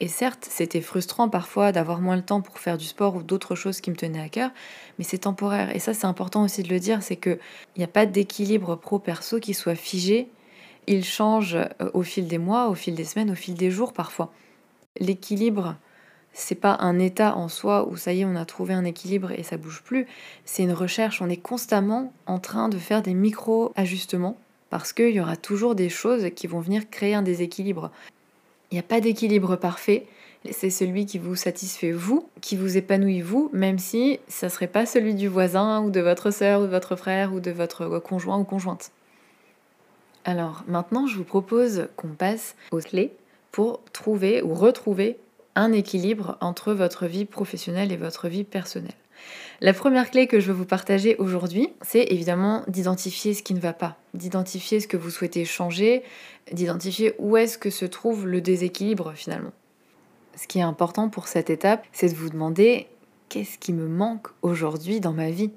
Et 0.00 0.06
certes, 0.06 0.46
c'était 0.48 0.80
frustrant 0.80 1.28
parfois 1.28 1.72
d'avoir 1.72 2.00
moins 2.00 2.14
le 2.14 2.22
temps 2.22 2.40
pour 2.40 2.58
faire 2.58 2.78
du 2.78 2.84
sport 2.84 3.16
ou 3.16 3.22
d'autres 3.22 3.56
choses 3.56 3.80
qui 3.80 3.90
me 3.90 3.96
tenaient 3.96 4.20
à 4.20 4.28
cœur, 4.28 4.50
mais 4.98 5.04
c'est 5.04 5.18
temporaire. 5.18 5.74
Et 5.74 5.80
ça, 5.80 5.92
c'est 5.92 6.06
important 6.06 6.44
aussi 6.44 6.62
de 6.62 6.68
le 6.68 6.78
dire, 6.78 7.02
c'est 7.02 7.16
qu'il 7.16 7.38
n'y 7.76 7.82
a 7.82 7.88
pas 7.88 8.06
d'équilibre 8.06 8.76
pro-perso 8.76 9.40
qui 9.40 9.54
soit 9.54 9.74
figé. 9.74 10.28
Il 10.86 11.04
change 11.04 11.56
euh, 11.56 11.90
au 11.94 12.02
fil 12.02 12.28
des 12.28 12.38
mois, 12.38 12.68
au 12.68 12.74
fil 12.74 12.94
des 12.94 13.04
semaines, 13.04 13.30
au 13.32 13.34
fil 13.34 13.54
des 13.54 13.72
jours 13.72 13.92
parfois. 13.92 14.32
L'équilibre, 15.00 15.76
c'est 16.38 16.54
pas 16.54 16.76
un 16.80 16.98
état 17.00 17.36
en 17.36 17.48
soi 17.48 17.88
où 17.88 17.96
ça 17.96 18.12
y 18.12 18.20
est, 18.20 18.24
on 18.24 18.36
a 18.36 18.44
trouvé 18.44 18.72
un 18.72 18.84
équilibre 18.84 19.32
et 19.32 19.42
ça 19.42 19.56
bouge 19.56 19.82
plus. 19.84 20.06
C'est 20.44 20.62
une 20.62 20.72
recherche. 20.72 21.20
On 21.20 21.28
est 21.28 21.36
constamment 21.36 22.12
en 22.26 22.38
train 22.38 22.68
de 22.68 22.78
faire 22.78 23.02
des 23.02 23.12
micro-ajustements 23.12 24.36
parce 24.70 24.92
qu'il 24.92 25.10
y 25.10 25.20
aura 25.20 25.36
toujours 25.36 25.74
des 25.74 25.88
choses 25.88 26.28
qui 26.36 26.46
vont 26.46 26.60
venir 26.60 26.88
créer 26.90 27.14
un 27.14 27.22
déséquilibre. 27.22 27.90
Il 28.70 28.74
n'y 28.76 28.78
a 28.78 28.84
pas 28.84 29.00
d'équilibre 29.00 29.56
parfait. 29.56 30.06
C'est 30.52 30.70
celui 30.70 31.06
qui 31.06 31.18
vous 31.18 31.34
satisfait 31.34 31.90
vous, 31.90 32.28
qui 32.40 32.56
vous 32.56 32.76
épanouit 32.76 33.20
vous, 33.20 33.50
même 33.52 33.80
si 33.80 34.20
ça 34.28 34.46
ne 34.46 34.52
serait 34.52 34.68
pas 34.68 34.86
celui 34.86 35.14
du 35.14 35.26
voisin 35.26 35.82
ou 35.82 35.90
de 35.90 36.00
votre 36.00 36.30
sœur 36.30 36.60
ou 36.60 36.64
de 36.64 36.70
votre 36.70 36.94
frère 36.94 37.34
ou 37.34 37.40
de 37.40 37.50
votre 37.50 37.98
conjoint 37.98 38.38
ou 38.38 38.44
conjointe. 38.44 38.92
Alors 40.24 40.62
maintenant, 40.68 41.08
je 41.08 41.16
vous 41.16 41.24
propose 41.24 41.88
qu'on 41.96 42.08
passe 42.08 42.54
aux 42.70 42.78
clés 42.78 43.12
pour 43.50 43.80
trouver 43.92 44.40
ou 44.42 44.54
retrouver 44.54 45.18
un 45.58 45.72
équilibre 45.72 46.38
entre 46.40 46.72
votre 46.72 47.06
vie 47.06 47.24
professionnelle 47.24 47.90
et 47.90 47.96
votre 47.96 48.28
vie 48.28 48.44
personnelle. 48.44 48.94
La 49.60 49.72
première 49.72 50.08
clé 50.08 50.28
que 50.28 50.38
je 50.38 50.46
veux 50.46 50.52
vous 50.52 50.64
partager 50.64 51.16
aujourd'hui, 51.16 51.70
c'est 51.82 52.04
évidemment 52.12 52.62
d'identifier 52.68 53.34
ce 53.34 53.42
qui 53.42 53.54
ne 53.54 53.60
va 53.60 53.72
pas, 53.72 53.96
d'identifier 54.14 54.78
ce 54.78 54.86
que 54.86 54.96
vous 54.96 55.10
souhaitez 55.10 55.44
changer, 55.44 56.04
d'identifier 56.52 57.14
où 57.18 57.36
est-ce 57.36 57.58
que 57.58 57.70
se 57.70 57.84
trouve 57.84 58.28
le 58.28 58.40
déséquilibre 58.40 59.12
finalement. 59.16 59.52
Ce 60.36 60.46
qui 60.46 60.60
est 60.60 60.62
important 60.62 61.08
pour 61.08 61.26
cette 61.26 61.50
étape, 61.50 61.84
c'est 61.92 62.08
de 62.08 62.14
vous 62.14 62.30
demander 62.30 62.86
qu'est-ce 63.28 63.58
qui 63.58 63.72
me 63.72 63.88
manque 63.88 64.28
aujourd'hui 64.42 65.00
dans 65.00 65.12
ma 65.12 65.30
vie? 65.30 65.50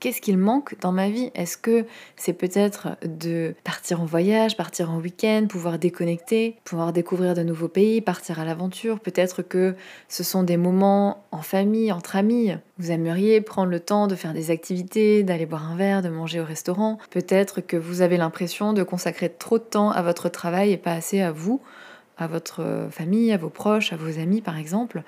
Qu'est-ce 0.00 0.20
qu'il 0.20 0.38
manque 0.38 0.74
dans 0.80 0.92
ma 0.92 1.10
vie? 1.10 1.30
Est-ce 1.34 1.56
que 1.56 1.84
c'est 2.16 2.32
peut-être 2.32 2.96
de 3.04 3.54
partir 3.62 4.00
en 4.00 4.06
voyage, 4.06 4.56
partir 4.56 4.90
en 4.90 4.98
week-end, 4.98 5.46
pouvoir 5.48 5.78
déconnecter, 5.78 6.56
pouvoir 6.64 6.92
découvrir 6.92 7.34
de 7.34 7.42
nouveaux 7.42 7.68
pays, 7.68 8.00
partir 8.00 8.40
à 8.40 8.44
l'aventure? 8.44 8.98
Peut-être 8.98 9.42
que 9.42 9.76
ce 10.08 10.24
sont 10.24 10.42
des 10.42 10.56
moments 10.56 11.24
en 11.30 11.42
famille, 11.42 11.92
entre 11.92 12.16
amis. 12.16 12.52
Vous 12.78 12.90
aimeriez 12.90 13.40
prendre 13.40 13.70
le 13.70 13.80
temps 13.80 14.06
de 14.06 14.14
faire 14.14 14.32
des 14.32 14.50
activités, 14.50 15.22
d'aller 15.22 15.46
boire 15.46 15.70
un 15.70 15.76
verre, 15.76 16.02
de 16.02 16.08
manger 16.08 16.40
au 16.40 16.44
restaurant. 16.44 16.98
Peut-être 17.10 17.60
que 17.60 17.76
vous 17.76 18.00
avez 18.00 18.16
l'impression 18.16 18.72
de 18.72 18.82
consacrer 18.82 19.28
trop 19.28 19.58
de 19.58 19.64
temps 19.64 19.90
à 19.90 20.02
votre 20.02 20.28
travail 20.28 20.72
et 20.72 20.78
pas 20.78 20.92
assez 20.92 21.20
à 21.20 21.30
vous 21.30 21.60
à 22.20 22.26
votre 22.26 22.88
famille, 22.90 23.32
à 23.32 23.38
vos 23.38 23.48
proches, 23.48 23.92
à 23.92 23.96
vos 23.96 24.18
amis 24.20 24.42
par 24.42 24.58
exemple. 24.58 25.02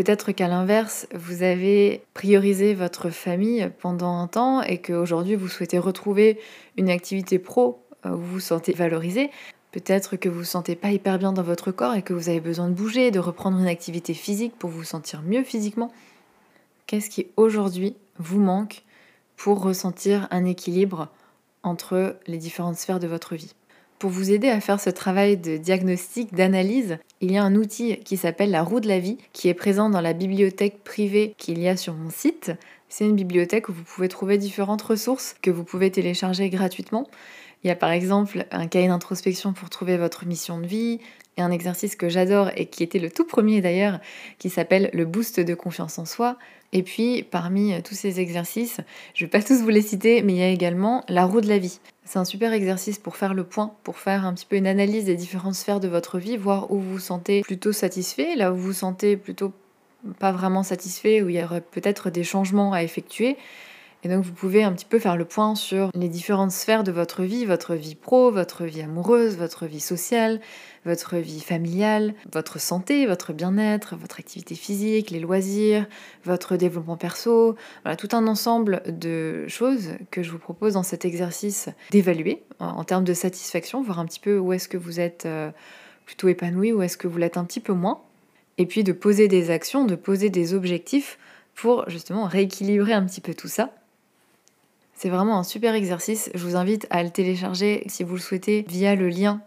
Peut-être 0.00 0.32
qu'à 0.32 0.48
l'inverse, 0.48 1.06
vous 1.12 1.42
avez 1.42 2.02
priorisé 2.14 2.72
votre 2.72 3.10
famille 3.10 3.70
pendant 3.80 4.16
un 4.16 4.28
temps 4.28 4.62
et 4.62 4.80
qu'aujourd'hui 4.80 5.34
vous 5.34 5.46
souhaitez 5.46 5.78
retrouver 5.78 6.40
une 6.78 6.88
activité 6.88 7.38
pro 7.38 7.84
où 8.06 8.08
vous 8.08 8.24
vous 8.24 8.40
sentez 8.40 8.72
valorisé. 8.72 9.30
Peut-être 9.72 10.16
que 10.16 10.30
vous 10.30 10.38
vous 10.38 10.44
sentez 10.44 10.74
pas 10.74 10.90
hyper 10.90 11.18
bien 11.18 11.34
dans 11.34 11.42
votre 11.42 11.70
corps 11.70 11.94
et 11.94 12.00
que 12.00 12.14
vous 12.14 12.30
avez 12.30 12.40
besoin 12.40 12.68
de 12.68 12.72
bouger, 12.72 13.10
de 13.10 13.18
reprendre 13.18 13.58
une 13.58 13.66
activité 13.66 14.14
physique 14.14 14.54
pour 14.58 14.70
vous 14.70 14.84
sentir 14.84 15.20
mieux 15.20 15.44
physiquement. 15.44 15.92
Qu'est-ce 16.86 17.10
qui 17.10 17.26
aujourd'hui 17.36 17.94
vous 18.18 18.40
manque 18.40 18.84
pour 19.36 19.62
ressentir 19.62 20.28
un 20.30 20.46
équilibre 20.46 21.08
entre 21.62 22.16
les 22.26 22.38
différentes 22.38 22.76
sphères 22.76 23.00
de 23.00 23.06
votre 23.06 23.34
vie? 23.34 23.52
Pour 24.00 24.08
vous 24.08 24.30
aider 24.30 24.48
à 24.48 24.62
faire 24.62 24.80
ce 24.80 24.88
travail 24.88 25.36
de 25.36 25.58
diagnostic, 25.58 26.32
d'analyse, 26.32 26.96
il 27.20 27.30
y 27.30 27.36
a 27.36 27.44
un 27.44 27.54
outil 27.54 27.98
qui 27.98 28.16
s'appelle 28.16 28.50
la 28.50 28.62
roue 28.62 28.80
de 28.80 28.88
la 28.88 28.98
vie, 28.98 29.18
qui 29.34 29.48
est 29.48 29.54
présent 29.54 29.90
dans 29.90 30.00
la 30.00 30.14
bibliothèque 30.14 30.82
privée 30.82 31.34
qu'il 31.36 31.58
y 31.58 31.68
a 31.68 31.76
sur 31.76 31.92
mon 31.92 32.08
site. 32.08 32.50
C'est 32.88 33.04
une 33.04 33.14
bibliothèque 33.14 33.68
où 33.68 33.74
vous 33.74 33.84
pouvez 33.84 34.08
trouver 34.08 34.38
différentes 34.38 34.80
ressources 34.80 35.36
que 35.42 35.50
vous 35.50 35.64
pouvez 35.64 35.90
télécharger 35.90 36.48
gratuitement. 36.48 37.06
Il 37.62 37.68
y 37.68 37.70
a 37.70 37.76
par 37.76 37.90
exemple 37.90 38.46
un 38.50 38.68
cahier 38.68 38.88
d'introspection 38.88 39.52
pour 39.52 39.68
trouver 39.68 39.98
votre 39.98 40.24
mission 40.24 40.58
de 40.58 40.66
vie, 40.66 40.98
et 41.36 41.42
un 41.42 41.50
exercice 41.50 41.94
que 41.94 42.08
j'adore 42.08 42.50
et 42.56 42.66
qui 42.66 42.82
était 42.82 42.98
le 42.98 43.10
tout 43.10 43.24
premier 43.24 43.60
d'ailleurs, 43.60 44.00
qui 44.38 44.50
s'appelle 44.50 44.90
le 44.92 45.04
boost 45.04 45.40
de 45.40 45.54
confiance 45.54 45.98
en 45.98 46.06
soi. 46.06 46.38
Et 46.72 46.82
puis 46.82 47.22
parmi 47.22 47.82
tous 47.82 47.94
ces 47.94 48.18
exercices, 48.18 48.80
je 49.14 49.24
ne 49.24 49.26
vais 49.26 49.30
pas 49.30 49.42
tous 49.42 49.60
vous 49.60 49.68
les 49.68 49.82
citer, 49.82 50.22
mais 50.22 50.32
il 50.32 50.38
y 50.38 50.42
a 50.42 50.48
également 50.48 51.04
la 51.08 51.26
roue 51.26 51.40
de 51.40 51.48
la 51.48 51.58
vie. 51.58 51.80
C'est 52.10 52.18
un 52.18 52.24
super 52.24 52.52
exercice 52.52 52.98
pour 52.98 53.16
faire 53.16 53.34
le 53.34 53.44
point, 53.44 53.72
pour 53.84 53.96
faire 53.98 54.26
un 54.26 54.34
petit 54.34 54.44
peu 54.44 54.56
une 54.56 54.66
analyse 54.66 55.04
des 55.04 55.14
différentes 55.14 55.54
sphères 55.54 55.78
de 55.78 55.86
votre 55.86 56.18
vie, 56.18 56.36
voir 56.36 56.72
où 56.72 56.80
vous 56.80 56.94
vous 56.94 56.98
sentez 56.98 57.42
plutôt 57.42 57.70
satisfait, 57.70 58.34
là 58.34 58.50
où 58.50 58.56
vous 58.56 58.62
vous 58.62 58.72
sentez 58.72 59.16
plutôt 59.16 59.52
pas 60.18 60.32
vraiment 60.32 60.64
satisfait, 60.64 61.22
où 61.22 61.28
il 61.28 61.36
y 61.36 61.44
aurait 61.44 61.60
peut-être 61.60 62.10
des 62.10 62.24
changements 62.24 62.72
à 62.72 62.82
effectuer. 62.82 63.36
Et 64.02 64.08
donc 64.08 64.24
vous 64.24 64.32
pouvez 64.32 64.62
un 64.62 64.72
petit 64.72 64.86
peu 64.86 64.98
faire 64.98 65.16
le 65.16 65.26
point 65.26 65.54
sur 65.54 65.90
les 65.94 66.08
différentes 66.08 66.52
sphères 66.52 66.84
de 66.84 66.92
votre 66.92 67.22
vie, 67.22 67.44
votre 67.44 67.74
vie 67.74 67.94
pro, 67.94 68.30
votre 68.30 68.64
vie 68.64 68.80
amoureuse, 68.80 69.36
votre 69.36 69.66
vie 69.66 69.80
sociale, 69.80 70.40
votre 70.86 71.16
vie 71.16 71.40
familiale, 71.40 72.14
votre 72.32 72.58
santé, 72.58 73.04
votre 73.06 73.34
bien-être, 73.34 73.96
votre 73.96 74.18
activité 74.18 74.54
physique, 74.54 75.10
les 75.10 75.20
loisirs, 75.20 75.86
votre 76.24 76.56
développement 76.56 76.96
perso. 76.96 77.56
Voilà, 77.84 77.96
tout 77.96 78.08
un 78.12 78.26
ensemble 78.26 78.82
de 78.86 79.46
choses 79.48 79.90
que 80.10 80.22
je 80.22 80.30
vous 80.30 80.38
propose 80.38 80.74
dans 80.74 80.82
cet 80.82 81.04
exercice 81.04 81.68
d'évaluer 81.90 82.42
en 82.58 82.84
termes 82.84 83.04
de 83.04 83.14
satisfaction, 83.14 83.82
voir 83.82 83.98
un 83.98 84.06
petit 84.06 84.20
peu 84.20 84.38
où 84.38 84.54
est-ce 84.54 84.68
que 84.68 84.78
vous 84.78 84.98
êtes 84.98 85.26
euh, 85.26 85.50
plutôt 86.06 86.28
épanoui, 86.28 86.72
où 86.72 86.82
est-ce 86.82 86.96
que 86.96 87.06
vous 87.06 87.18
l'êtes 87.18 87.36
un 87.36 87.44
petit 87.44 87.60
peu 87.60 87.74
moins. 87.74 88.00
Et 88.56 88.64
puis 88.64 88.82
de 88.82 88.92
poser 88.92 89.28
des 89.28 89.50
actions, 89.50 89.84
de 89.84 89.94
poser 89.94 90.30
des 90.30 90.54
objectifs 90.54 91.18
pour 91.54 91.88
justement 91.90 92.24
rééquilibrer 92.24 92.94
un 92.94 93.04
petit 93.04 93.20
peu 93.20 93.34
tout 93.34 93.48
ça 93.48 93.70
c'est 95.00 95.08
vraiment 95.08 95.38
un 95.38 95.44
super 95.44 95.74
exercice. 95.74 96.28
Je 96.34 96.44
vous 96.44 96.56
invite 96.56 96.86
à 96.90 97.02
le 97.02 97.08
télécharger 97.08 97.84
si 97.86 98.04
vous 98.04 98.16
le 98.16 98.20
souhaitez 98.20 98.66
via 98.68 98.94
le 98.94 99.08
lien 99.08 99.40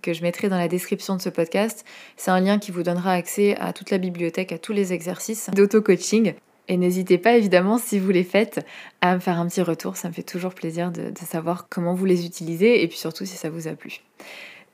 que 0.00 0.14
je 0.14 0.22
mettrai 0.22 0.48
dans 0.48 0.56
la 0.56 0.68
description 0.68 1.16
de 1.16 1.20
ce 1.20 1.28
podcast. 1.28 1.84
C'est 2.16 2.30
un 2.30 2.40
lien 2.40 2.58
qui 2.58 2.70
vous 2.70 2.82
donnera 2.82 3.12
accès 3.12 3.58
à 3.58 3.74
toute 3.74 3.90
la 3.90 3.98
bibliothèque, 3.98 4.52
à 4.52 4.58
tous 4.58 4.72
les 4.72 4.94
exercices 4.94 5.50
d'auto-coaching. 5.54 6.32
Et 6.68 6.78
n'hésitez 6.78 7.18
pas 7.18 7.36
évidemment, 7.36 7.76
si 7.76 7.98
vous 7.98 8.10
les 8.10 8.24
faites, 8.24 8.64
à 9.02 9.14
me 9.14 9.20
faire 9.20 9.38
un 9.38 9.46
petit 9.48 9.60
retour. 9.60 9.98
Ça 9.98 10.08
me 10.08 10.14
fait 10.14 10.22
toujours 10.22 10.54
plaisir 10.54 10.90
de, 10.90 11.12
savoir 11.28 11.68
comment 11.68 11.92
vous 11.92 12.06
les 12.06 12.24
utilisez 12.24 12.82
et 12.82 12.88
puis 12.88 12.96
surtout 12.96 13.26
si 13.26 13.36
ça 13.36 13.50
vous 13.50 13.68
a 13.68 13.72
plu. 13.72 14.00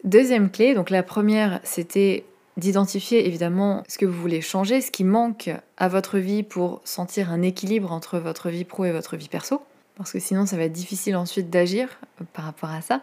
Deuxième 0.04 0.52
clé, 0.52 0.74
donc 0.74 0.90
la 0.90 1.02
première, 1.02 1.58
c'était 1.64 2.22
d'identifier 2.56 3.26
évidemment 3.26 3.82
ce 3.88 3.98
que 3.98 4.06
vous 4.06 4.20
voulez 4.20 4.40
changer, 4.40 4.82
ce 4.82 4.92
qui 4.92 5.02
manque 5.02 5.50
à 5.78 5.88
votre 5.88 6.18
vie 6.18 6.44
pour 6.44 6.80
sentir 6.84 7.32
un 7.32 7.42
équilibre 7.42 7.90
entre 7.90 8.20
votre 8.20 8.50
vie 8.50 8.64
pro 8.64 8.84
et 8.84 8.92
votre 8.92 9.16
vie 9.16 9.28
perso 9.28 9.62
parce 10.02 10.12
que 10.12 10.18
sinon 10.18 10.46
ça 10.46 10.56
va 10.56 10.64
être 10.64 10.72
difficile 10.72 11.16
ensuite 11.16 11.48
d'agir 11.48 11.88
euh, 12.20 12.24
par 12.32 12.44
rapport 12.44 12.70
à 12.70 12.80
ça. 12.80 13.00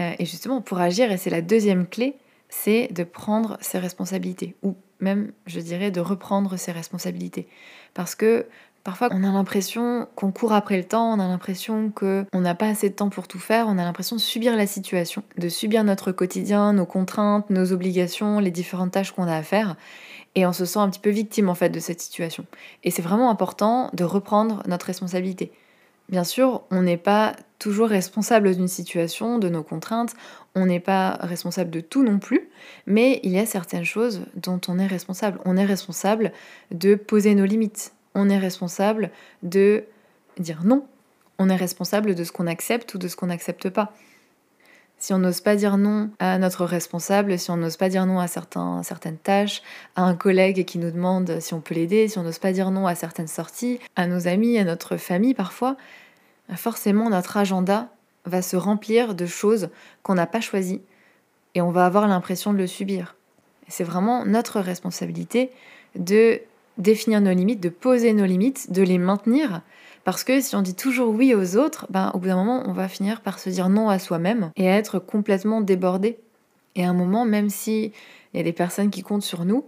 Euh, 0.00 0.12
et 0.18 0.24
justement, 0.24 0.60
pour 0.60 0.78
agir, 0.78 1.12
et 1.12 1.18
c'est 1.18 1.30
la 1.30 1.42
deuxième 1.42 1.86
clé, 1.86 2.16
c'est 2.48 2.88
de 2.92 3.04
prendre 3.04 3.58
ses 3.60 3.78
responsabilités, 3.78 4.56
ou 4.62 4.74
même, 5.00 5.32
je 5.46 5.60
dirais, 5.60 5.90
de 5.90 6.00
reprendre 6.00 6.56
ses 6.56 6.72
responsabilités. 6.72 7.46
Parce 7.92 8.14
que 8.14 8.46
parfois, 8.84 9.08
on 9.12 9.22
a 9.22 9.30
l'impression 9.30 10.08
qu'on 10.16 10.32
court 10.32 10.54
après 10.54 10.78
le 10.78 10.84
temps, 10.84 11.12
on 11.12 11.20
a 11.20 11.28
l'impression 11.28 11.90
qu'on 11.90 12.26
n'a 12.40 12.54
pas 12.54 12.68
assez 12.68 12.88
de 12.88 12.94
temps 12.94 13.10
pour 13.10 13.28
tout 13.28 13.38
faire, 13.38 13.66
on 13.68 13.78
a 13.78 13.84
l'impression 13.84 14.16
de 14.16 14.20
subir 14.20 14.56
la 14.56 14.66
situation, 14.66 15.22
de 15.36 15.48
subir 15.48 15.84
notre 15.84 16.10
quotidien, 16.10 16.72
nos 16.72 16.86
contraintes, 16.86 17.50
nos 17.50 17.72
obligations, 17.72 18.38
les 18.38 18.50
différentes 18.50 18.92
tâches 18.92 19.12
qu'on 19.12 19.28
a 19.28 19.36
à 19.36 19.42
faire. 19.42 19.76
Et 20.36 20.46
on 20.46 20.52
se 20.52 20.64
sent 20.64 20.78
un 20.78 20.88
petit 20.88 21.00
peu 21.00 21.10
victime 21.10 21.48
en 21.48 21.54
fait 21.54 21.70
de 21.70 21.80
cette 21.80 22.00
situation. 22.00 22.46
Et 22.82 22.90
c'est 22.90 23.02
vraiment 23.02 23.30
important 23.30 23.90
de 23.92 24.04
reprendre 24.04 24.62
notre 24.66 24.86
responsabilité. 24.86 25.52
Bien 26.10 26.24
sûr, 26.24 26.62
on 26.72 26.82
n'est 26.82 26.96
pas 26.96 27.36
toujours 27.60 27.88
responsable 27.88 28.56
d'une 28.56 28.66
situation, 28.66 29.38
de 29.38 29.48
nos 29.48 29.62
contraintes, 29.62 30.14
on 30.56 30.66
n'est 30.66 30.80
pas 30.80 31.12
responsable 31.20 31.70
de 31.70 31.80
tout 31.80 32.02
non 32.02 32.18
plus, 32.18 32.48
mais 32.86 33.20
il 33.22 33.30
y 33.30 33.38
a 33.38 33.46
certaines 33.46 33.84
choses 33.84 34.22
dont 34.34 34.60
on 34.66 34.80
est 34.80 34.88
responsable. 34.88 35.38
On 35.44 35.56
est 35.56 35.64
responsable 35.64 36.32
de 36.72 36.96
poser 36.96 37.36
nos 37.36 37.44
limites, 37.44 37.92
on 38.16 38.28
est 38.28 38.38
responsable 38.38 39.10
de 39.44 39.84
dire 40.36 40.62
non, 40.64 40.84
on 41.38 41.48
est 41.48 41.56
responsable 41.56 42.16
de 42.16 42.24
ce 42.24 42.32
qu'on 42.32 42.48
accepte 42.48 42.92
ou 42.94 42.98
de 42.98 43.06
ce 43.06 43.14
qu'on 43.14 43.26
n'accepte 43.26 43.70
pas. 43.70 43.94
Si 45.00 45.14
on 45.14 45.18
n'ose 45.18 45.40
pas 45.40 45.56
dire 45.56 45.78
non 45.78 46.10
à 46.18 46.38
notre 46.38 46.66
responsable, 46.66 47.38
si 47.38 47.50
on 47.50 47.56
n'ose 47.56 47.78
pas 47.78 47.88
dire 47.88 48.04
non 48.04 48.20
à, 48.20 48.26
certaines 48.28 49.16
tâches, 49.16 49.62
à 49.96 50.02
un 50.02 50.14
collègue 50.14 50.66
qui 50.66 50.78
nous 50.78 50.90
demande 50.90 51.40
si 51.40 51.54
on 51.54 51.62
peut 51.62 51.74
l'aider, 51.74 52.06
si 52.06 52.18
on 52.18 52.22
n'ose 52.22 52.38
pas 52.38 52.52
dire 52.52 52.70
non 52.70 52.86
à 52.86 52.94
certaines 52.94 53.26
sorties, 53.26 53.80
à 53.96 54.06
nos 54.06 54.28
amis, 54.28 54.58
à 54.58 54.64
notre 54.64 54.98
famille 54.98 55.32
parfois, 55.32 55.76
forcément 56.54 57.08
notre 57.08 57.38
agenda 57.38 57.88
va 58.26 58.42
se 58.42 58.56
remplir 58.56 59.14
de 59.14 59.24
choses 59.24 59.70
qu'on 60.02 60.14
n'a 60.14 60.26
pas 60.26 60.42
choisies 60.42 60.82
et 61.54 61.62
on 61.62 61.70
va 61.70 61.86
avoir 61.86 62.06
l'impression 62.06 62.52
de 62.52 62.58
le 62.58 62.66
subir. 62.66 63.16
C'est 63.68 63.84
vraiment 63.84 64.26
notre 64.26 64.60
responsabilité 64.60 65.50
de 65.94 66.42
définir 66.76 67.22
nos 67.22 67.32
limites, 67.32 67.60
de 67.60 67.70
poser 67.70 68.12
nos 68.12 68.26
limites, 68.26 68.70
de 68.70 68.82
les 68.82 68.98
maintenir. 68.98 69.62
Parce 70.04 70.24
que 70.24 70.40
si 70.40 70.56
on 70.56 70.62
dit 70.62 70.74
toujours 70.74 71.14
oui 71.14 71.34
aux 71.34 71.56
autres, 71.56 71.86
ben, 71.90 72.10
au 72.14 72.18
bout 72.18 72.28
d'un 72.28 72.36
moment, 72.36 72.62
on 72.66 72.72
va 72.72 72.88
finir 72.88 73.20
par 73.20 73.38
se 73.38 73.50
dire 73.50 73.68
non 73.68 73.88
à 73.88 73.98
soi-même 73.98 74.50
et 74.56 74.64
être 74.64 74.98
complètement 74.98 75.60
débordé. 75.60 76.18
Et 76.76 76.84
à 76.84 76.90
un 76.90 76.94
moment, 76.94 77.24
même 77.24 77.50
s'il 77.50 77.92
y 78.34 78.40
a 78.40 78.42
des 78.42 78.52
personnes 78.52 78.90
qui 78.90 79.02
comptent 79.02 79.22
sur 79.22 79.44
nous, 79.44 79.64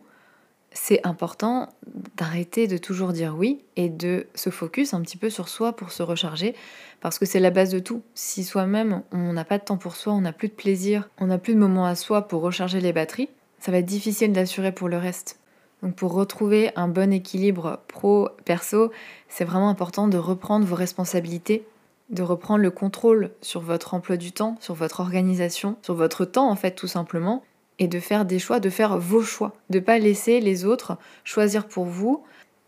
c'est 0.74 1.06
important 1.06 1.68
d'arrêter 2.16 2.66
de 2.66 2.78
toujours 2.78 3.12
dire 3.12 3.34
oui 3.36 3.62
et 3.76 3.88
de 3.88 4.26
se 4.34 4.50
focus 4.50 4.94
un 4.94 5.02
petit 5.02 5.16
peu 5.16 5.28
sur 5.28 5.48
soi 5.48 5.74
pour 5.74 5.90
se 5.90 6.02
recharger 6.02 6.54
parce 7.00 7.18
que 7.18 7.26
c'est 7.26 7.40
la 7.40 7.50
base 7.50 7.70
de 7.70 7.78
tout. 7.78 8.02
Si 8.14 8.42
soi-même 8.44 9.02
on 9.12 9.32
n'a 9.32 9.44
pas 9.44 9.58
de 9.58 9.64
temps 9.64 9.76
pour 9.76 9.96
soi, 9.96 10.12
on 10.14 10.22
n'a 10.22 10.32
plus 10.32 10.48
de 10.48 10.54
plaisir, 10.54 11.10
on 11.18 11.26
n'a 11.26 11.38
plus 11.38 11.54
de 11.54 11.58
moments 11.58 11.84
à 11.84 11.94
soi 11.94 12.26
pour 12.26 12.42
recharger 12.42 12.80
les 12.80 12.92
batteries, 12.92 13.28
ça 13.58 13.70
va 13.70 13.78
être 13.78 13.86
difficile 13.86 14.32
d'assurer 14.32 14.72
pour 14.72 14.88
le 14.88 14.96
reste. 14.96 15.38
Donc 15.82 15.96
pour 15.96 16.12
retrouver 16.12 16.70
un 16.76 16.88
bon 16.88 17.12
équilibre 17.12 17.80
pro-perso, 17.88 18.92
c'est 19.28 19.44
vraiment 19.44 19.68
important 19.68 20.06
de 20.06 20.16
reprendre 20.16 20.64
vos 20.64 20.76
responsabilités, 20.76 21.64
de 22.10 22.22
reprendre 22.22 22.62
le 22.62 22.70
contrôle 22.70 23.30
sur 23.40 23.60
votre 23.60 23.94
emploi 23.94 24.16
du 24.16 24.32
temps, 24.32 24.56
sur 24.60 24.74
votre 24.74 25.00
organisation, 25.00 25.76
sur 25.82 25.94
votre 25.94 26.24
temps 26.24 26.48
en 26.48 26.56
fait 26.56 26.72
tout 26.72 26.86
simplement, 26.86 27.42
et 27.78 27.88
de 27.88 27.98
faire 27.98 28.24
des 28.24 28.38
choix, 28.38 28.60
de 28.60 28.70
faire 28.70 28.98
vos 28.98 29.22
choix, 29.22 29.52
de 29.70 29.80
pas 29.80 29.98
laisser 29.98 30.40
les 30.40 30.64
autres 30.64 30.98
choisir 31.24 31.66
pour 31.66 31.84
vous 31.84 32.22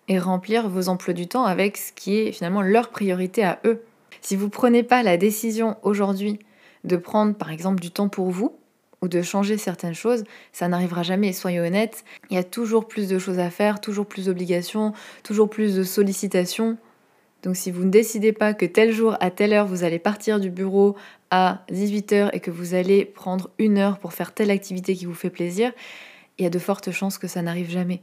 et 0.09 0.18
remplir 0.18 0.68
vos 0.68 0.88
emplois 0.88 1.14
du 1.14 1.28
temps 1.28 1.44
avec 1.44 1.76
ce 1.76 1.92
qui 1.92 2.16
est 2.16 2.33
finalement 2.33 2.62
leur 2.62 2.90
priorité 2.90 3.44
à 3.44 3.61
eux. 3.64 3.83
Si 4.23 4.35
vous 4.35 4.47
ne 4.47 4.50
prenez 4.50 4.83
pas 4.83 5.02
la 5.02 5.16
décision 5.16 5.76
aujourd'hui 5.83 6.38
de 6.83 6.97
prendre 6.97 7.35
par 7.35 7.50
exemple 7.50 7.80
du 7.80 7.90
temps 7.90 8.09
pour 8.09 8.30
vous 8.30 8.56
ou 9.04 9.08
de 9.08 9.20
changer 9.20 9.58
certaines 9.58 9.94
choses, 9.94 10.25
ça 10.52 10.66
n'arrivera 10.66 11.02
jamais. 11.02 11.34
Soyez 11.34 11.61
honnête, 11.61 12.04
il 12.30 12.37
y 12.37 12.38
a 12.38 12.42
toujours 12.42 12.88
plus 12.88 13.06
de 13.06 13.18
choses 13.18 13.38
à 13.38 13.50
faire, 13.50 13.80
toujours 13.80 14.06
plus 14.06 14.26
d'obligations, 14.26 14.94
toujours 15.23 15.50
plus 15.50 15.76
de 15.76 15.82
sollicitations. 15.82 16.78
Donc 17.42 17.54
si 17.54 17.70
vous 17.70 17.84
ne 17.84 17.90
décidez 17.90 18.32
pas 18.32 18.54
que 18.54 18.64
tel 18.64 18.92
jour 18.92 19.18
à 19.20 19.30
telle 19.30 19.52
heure 19.52 19.66
vous 19.66 19.84
allez 19.84 19.99
partir 19.99 20.40
du 20.40 20.49
bureau 20.49 20.96
à 21.30 21.61
18h 21.70 22.30
et 22.32 22.40
que 22.40 22.50
vous 22.50 22.73
allez 22.73 23.04
prendre 23.04 23.50
une 23.58 23.76
heure 23.76 23.99
pour 23.99 24.14
faire 24.14 24.32
telle 24.32 24.50
activité 24.50 24.94
qui 24.94 25.04
vous 25.04 25.14
fait 25.14 25.28
plaisir, 25.28 25.70
il 26.38 26.44
y 26.44 26.46
a 26.46 26.50
de 26.50 26.58
fortes 26.58 26.90
chances 26.90 27.18
que 27.18 27.28
ça 27.28 27.42
n'arrive 27.42 27.70
jamais. 27.70 28.00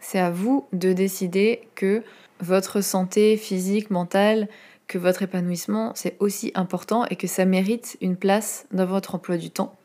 C'est 0.00 0.18
à 0.18 0.30
vous 0.30 0.66
de 0.72 0.92
décider 0.92 1.60
que 1.76 2.02
votre 2.40 2.80
santé 2.80 3.36
physique, 3.36 3.90
mentale, 3.90 4.48
que 4.90 4.98
votre 4.98 5.22
épanouissement, 5.22 5.92
c'est 5.94 6.16
aussi 6.18 6.50
important 6.56 7.04
et 7.06 7.14
que 7.14 7.28
ça 7.28 7.44
mérite 7.44 7.96
une 8.00 8.16
place 8.16 8.66
dans 8.72 8.86
votre 8.86 9.14
emploi 9.14 9.36
du 9.36 9.48
temps. 9.48 9.76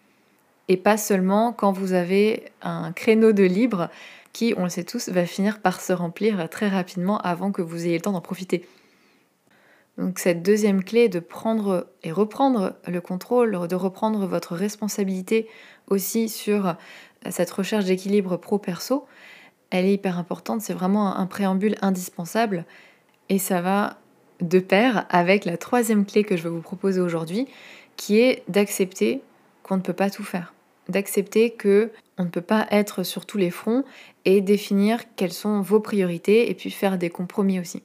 Et 0.67 0.77
pas 0.77 0.97
seulement 0.97 1.53
quand 1.53 1.71
vous 1.71 1.93
avez 1.93 2.45
un 2.63 2.91
créneau 2.91 3.31
de 3.31 3.43
libre 3.43 3.89
qui, 4.33 4.55
on 4.57 4.63
le 4.63 4.69
sait 4.69 4.83
tous, 4.83 5.09
va 5.09 5.27
finir 5.27 5.61
par 5.61 5.79
se 5.79 5.93
remplir 5.93 6.49
très 6.49 6.69
rapidement 6.69 7.19
avant 7.19 7.51
que 7.51 7.61
vous 7.61 7.85
ayez 7.85 7.93
le 7.93 8.01
temps 8.01 8.13
d'en 8.13 8.21
profiter. 8.21 8.67
Donc 9.99 10.17
cette 10.17 10.41
deuxième 10.41 10.83
clé 10.83 11.07
de 11.07 11.19
prendre 11.19 11.85
et 12.01 12.11
reprendre 12.11 12.73
le 12.87 12.99
contrôle, 12.99 13.67
de 13.67 13.75
reprendre 13.75 14.25
votre 14.25 14.55
responsabilité 14.55 15.47
aussi 15.87 16.29
sur 16.29 16.75
cette 17.29 17.51
recherche 17.51 17.85
d'équilibre 17.85 18.37
pro-perso, 18.37 19.05
elle 19.69 19.85
est 19.85 19.93
hyper 19.93 20.17
importante, 20.17 20.61
c'est 20.61 20.73
vraiment 20.73 21.15
un 21.15 21.27
préambule 21.27 21.75
indispensable 21.83 22.65
et 23.29 23.37
ça 23.37 23.61
va 23.61 23.99
de 24.41 24.59
pair 24.59 25.05
avec 25.09 25.45
la 25.45 25.57
troisième 25.57 26.05
clé 26.05 26.23
que 26.23 26.37
je 26.37 26.43
vais 26.43 26.49
vous 26.49 26.61
proposer 26.61 27.01
aujourd'hui 27.01 27.47
qui 27.95 28.19
est 28.19 28.43
d'accepter 28.47 29.21
qu'on 29.63 29.77
ne 29.77 29.81
peut 29.81 29.93
pas 29.93 30.09
tout 30.09 30.23
faire 30.23 30.55
d'accepter 30.89 31.51
que 31.51 31.91
on 32.17 32.23
ne 32.23 32.29
peut 32.29 32.41
pas 32.41 32.67
être 32.71 33.03
sur 33.03 33.25
tous 33.25 33.37
les 33.37 33.51
fronts 33.51 33.83
et 34.23 34.41
définir 34.41 35.01
quelles 35.15 35.33
sont 35.33 35.61
vos 35.61 35.79
priorités 35.79 36.49
et 36.49 36.53
puis 36.53 36.71
faire 36.71 36.97
des 36.97 37.09
compromis 37.09 37.59
aussi. 37.59 37.83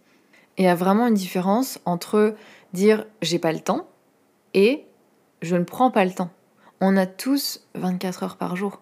Il 0.59 0.65
y 0.65 0.69
a 0.69 0.75
vraiment 0.75 1.09
une 1.09 1.15
différence 1.15 1.81
entre 1.85 2.35
dire 2.73 3.07
j'ai 3.23 3.39
pas 3.39 3.53
le 3.53 3.61
temps 3.61 3.89
et 4.55 4.85
je 5.43 5.57
ne 5.57 5.65
prends 5.65 5.91
pas 5.91 6.05
le 6.05 6.13
temps. 6.13 6.31
On 6.81 6.97
a 6.97 7.07
tous 7.07 7.67
24 7.75 8.23
heures 8.23 8.37
par 8.37 8.57
jour. 8.57 8.81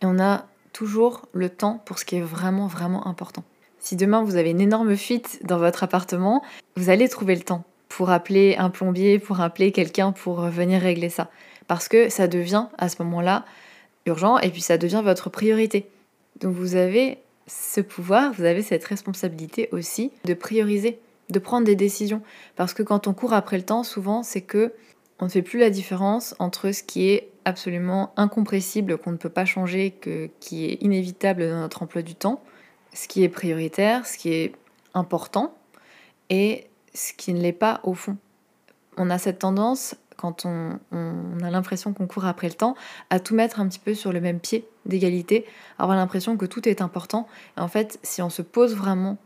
Et 0.00 0.06
on 0.06 0.18
a 0.18 0.46
toujours 0.72 1.28
le 1.32 1.48
temps 1.48 1.80
pour 1.84 1.98
ce 1.98 2.04
qui 2.04 2.16
est 2.16 2.22
vraiment, 2.22 2.66
vraiment 2.66 3.06
important. 3.06 3.44
Si 3.82 3.96
demain 3.96 4.22
vous 4.22 4.36
avez 4.36 4.50
une 4.50 4.60
énorme 4.60 4.96
fuite 4.96 5.40
dans 5.42 5.58
votre 5.58 5.82
appartement, 5.82 6.40
vous 6.76 6.88
allez 6.88 7.08
trouver 7.08 7.34
le 7.34 7.42
temps 7.42 7.64
pour 7.88 8.10
appeler 8.10 8.54
un 8.56 8.70
plombier, 8.70 9.18
pour 9.18 9.40
appeler 9.40 9.72
quelqu'un 9.72 10.12
pour 10.12 10.40
venir 10.42 10.80
régler 10.80 11.08
ça. 11.08 11.28
Parce 11.66 11.88
que 11.88 12.08
ça 12.08 12.28
devient 12.28 12.66
à 12.78 12.88
ce 12.88 13.02
moment-là 13.02 13.44
urgent 14.06 14.38
et 14.38 14.50
puis 14.50 14.60
ça 14.60 14.78
devient 14.78 15.02
votre 15.04 15.30
priorité. 15.30 15.88
Donc 16.40 16.54
vous 16.54 16.76
avez 16.76 17.18
ce 17.48 17.80
pouvoir, 17.80 18.32
vous 18.32 18.44
avez 18.44 18.62
cette 18.62 18.84
responsabilité 18.84 19.68
aussi 19.72 20.12
de 20.26 20.34
prioriser, 20.34 21.00
de 21.30 21.40
prendre 21.40 21.66
des 21.66 21.76
décisions. 21.76 22.22
Parce 22.54 22.74
que 22.74 22.84
quand 22.84 23.08
on 23.08 23.14
court 23.14 23.32
après 23.32 23.56
le 23.56 23.64
temps, 23.64 23.82
souvent 23.82 24.22
c'est 24.22 24.42
que 24.42 24.72
on 25.18 25.24
ne 25.24 25.30
fait 25.30 25.42
plus 25.42 25.58
la 25.58 25.70
différence 25.70 26.36
entre 26.38 26.70
ce 26.70 26.84
qui 26.84 27.08
est 27.08 27.28
absolument 27.44 28.12
incompressible, 28.16 28.96
qu'on 28.96 29.10
ne 29.10 29.16
peut 29.16 29.28
pas 29.28 29.44
changer, 29.44 29.90
que, 29.90 30.30
qui 30.38 30.66
est 30.66 30.78
inévitable 30.82 31.48
dans 31.48 31.60
notre 31.60 31.82
emploi 31.82 32.02
du 32.02 32.14
temps, 32.14 32.42
ce 32.92 33.08
qui 33.08 33.22
est 33.22 33.28
prioritaire, 33.28 34.06
ce 34.06 34.18
qui 34.18 34.32
est 34.32 34.52
important, 34.94 35.54
et 36.30 36.66
ce 36.94 37.12
qui 37.12 37.32
ne 37.32 37.40
l'est 37.40 37.52
pas 37.52 37.80
au 37.84 37.94
fond. 37.94 38.16
On 38.96 39.10
a 39.10 39.18
cette 39.18 39.38
tendance, 39.40 39.94
quand 40.16 40.44
on, 40.44 40.78
a 41.42 41.50
l'impression 41.50 41.92
qu'on 41.92 42.06
court 42.06 42.26
après 42.26 42.48
le 42.48 42.54
temps, 42.54 42.74
à 43.10 43.20
tout 43.20 43.34
mettre 43.34 43.60
un 43.60 43.68
petit 43.68 43.78
peu 43.78 43.94
sur 43.94 44.12
le 44.12 44.20
même 44.20 44.40
pied 44.40 44.66
d'égalité, 44.84 45.46
avoir 45.78 45.96
l'impression 45.96 46.36
que 46.36 46.46
tout 46.46 46.68
est 46.68 46.82
important. 46.82 47.26
Et 47.56 47.60
en 47.60 47.68
fait, 47.68 47.98
si 48.02 48.20
on 48.22 48.30
se 48.30 48.42
pose 48.42 48.74
vraiment 48.74 49.16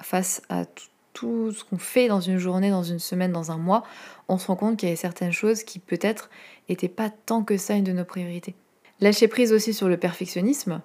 face 0.00 0.42
à 0.48 0.64
tout, 0.64 0.86
tout 1.12 1.52
ce 1.52 1.64
qu'on 1.64 1.78
fait 1.78 2.08
dans 2.08 2.20
une 2.20 2.38
journée, 2.38 2.70
dans 2.70 2.82
une 2.82 2.98
semaine, 2.98 3.32
dans 3.32 3.52
un 3.52 3.58
mois, 3.58 3.84
on 4.28 4.38
se 4.38 4.46
rend 4.46 4.56
compte 4.56 4.76
qu'il 4.78 4.88
y 4.88 4.92
a 4.92 4.96
certaines 4.96 5.32
choses 5.32 5.62
qui 5.62 5.78
peut-être 5.78 6.30
n'étaient 6.68 6.88
pas 6.88 7.10
tant 7.10 7.42
que 7.42 7.56
ça 7.56 7.74
une 7.74 7.84
de 7.84 7.92
nos 7.92 8.04
priorités. 8.04 8.54
Lâcher 9.00 9.28
prise 9.28 9.52
aussi 9.52 9.74
sur 9.74 9.88
le 9.88 9.96
perfectionnisme, 9.96 10.80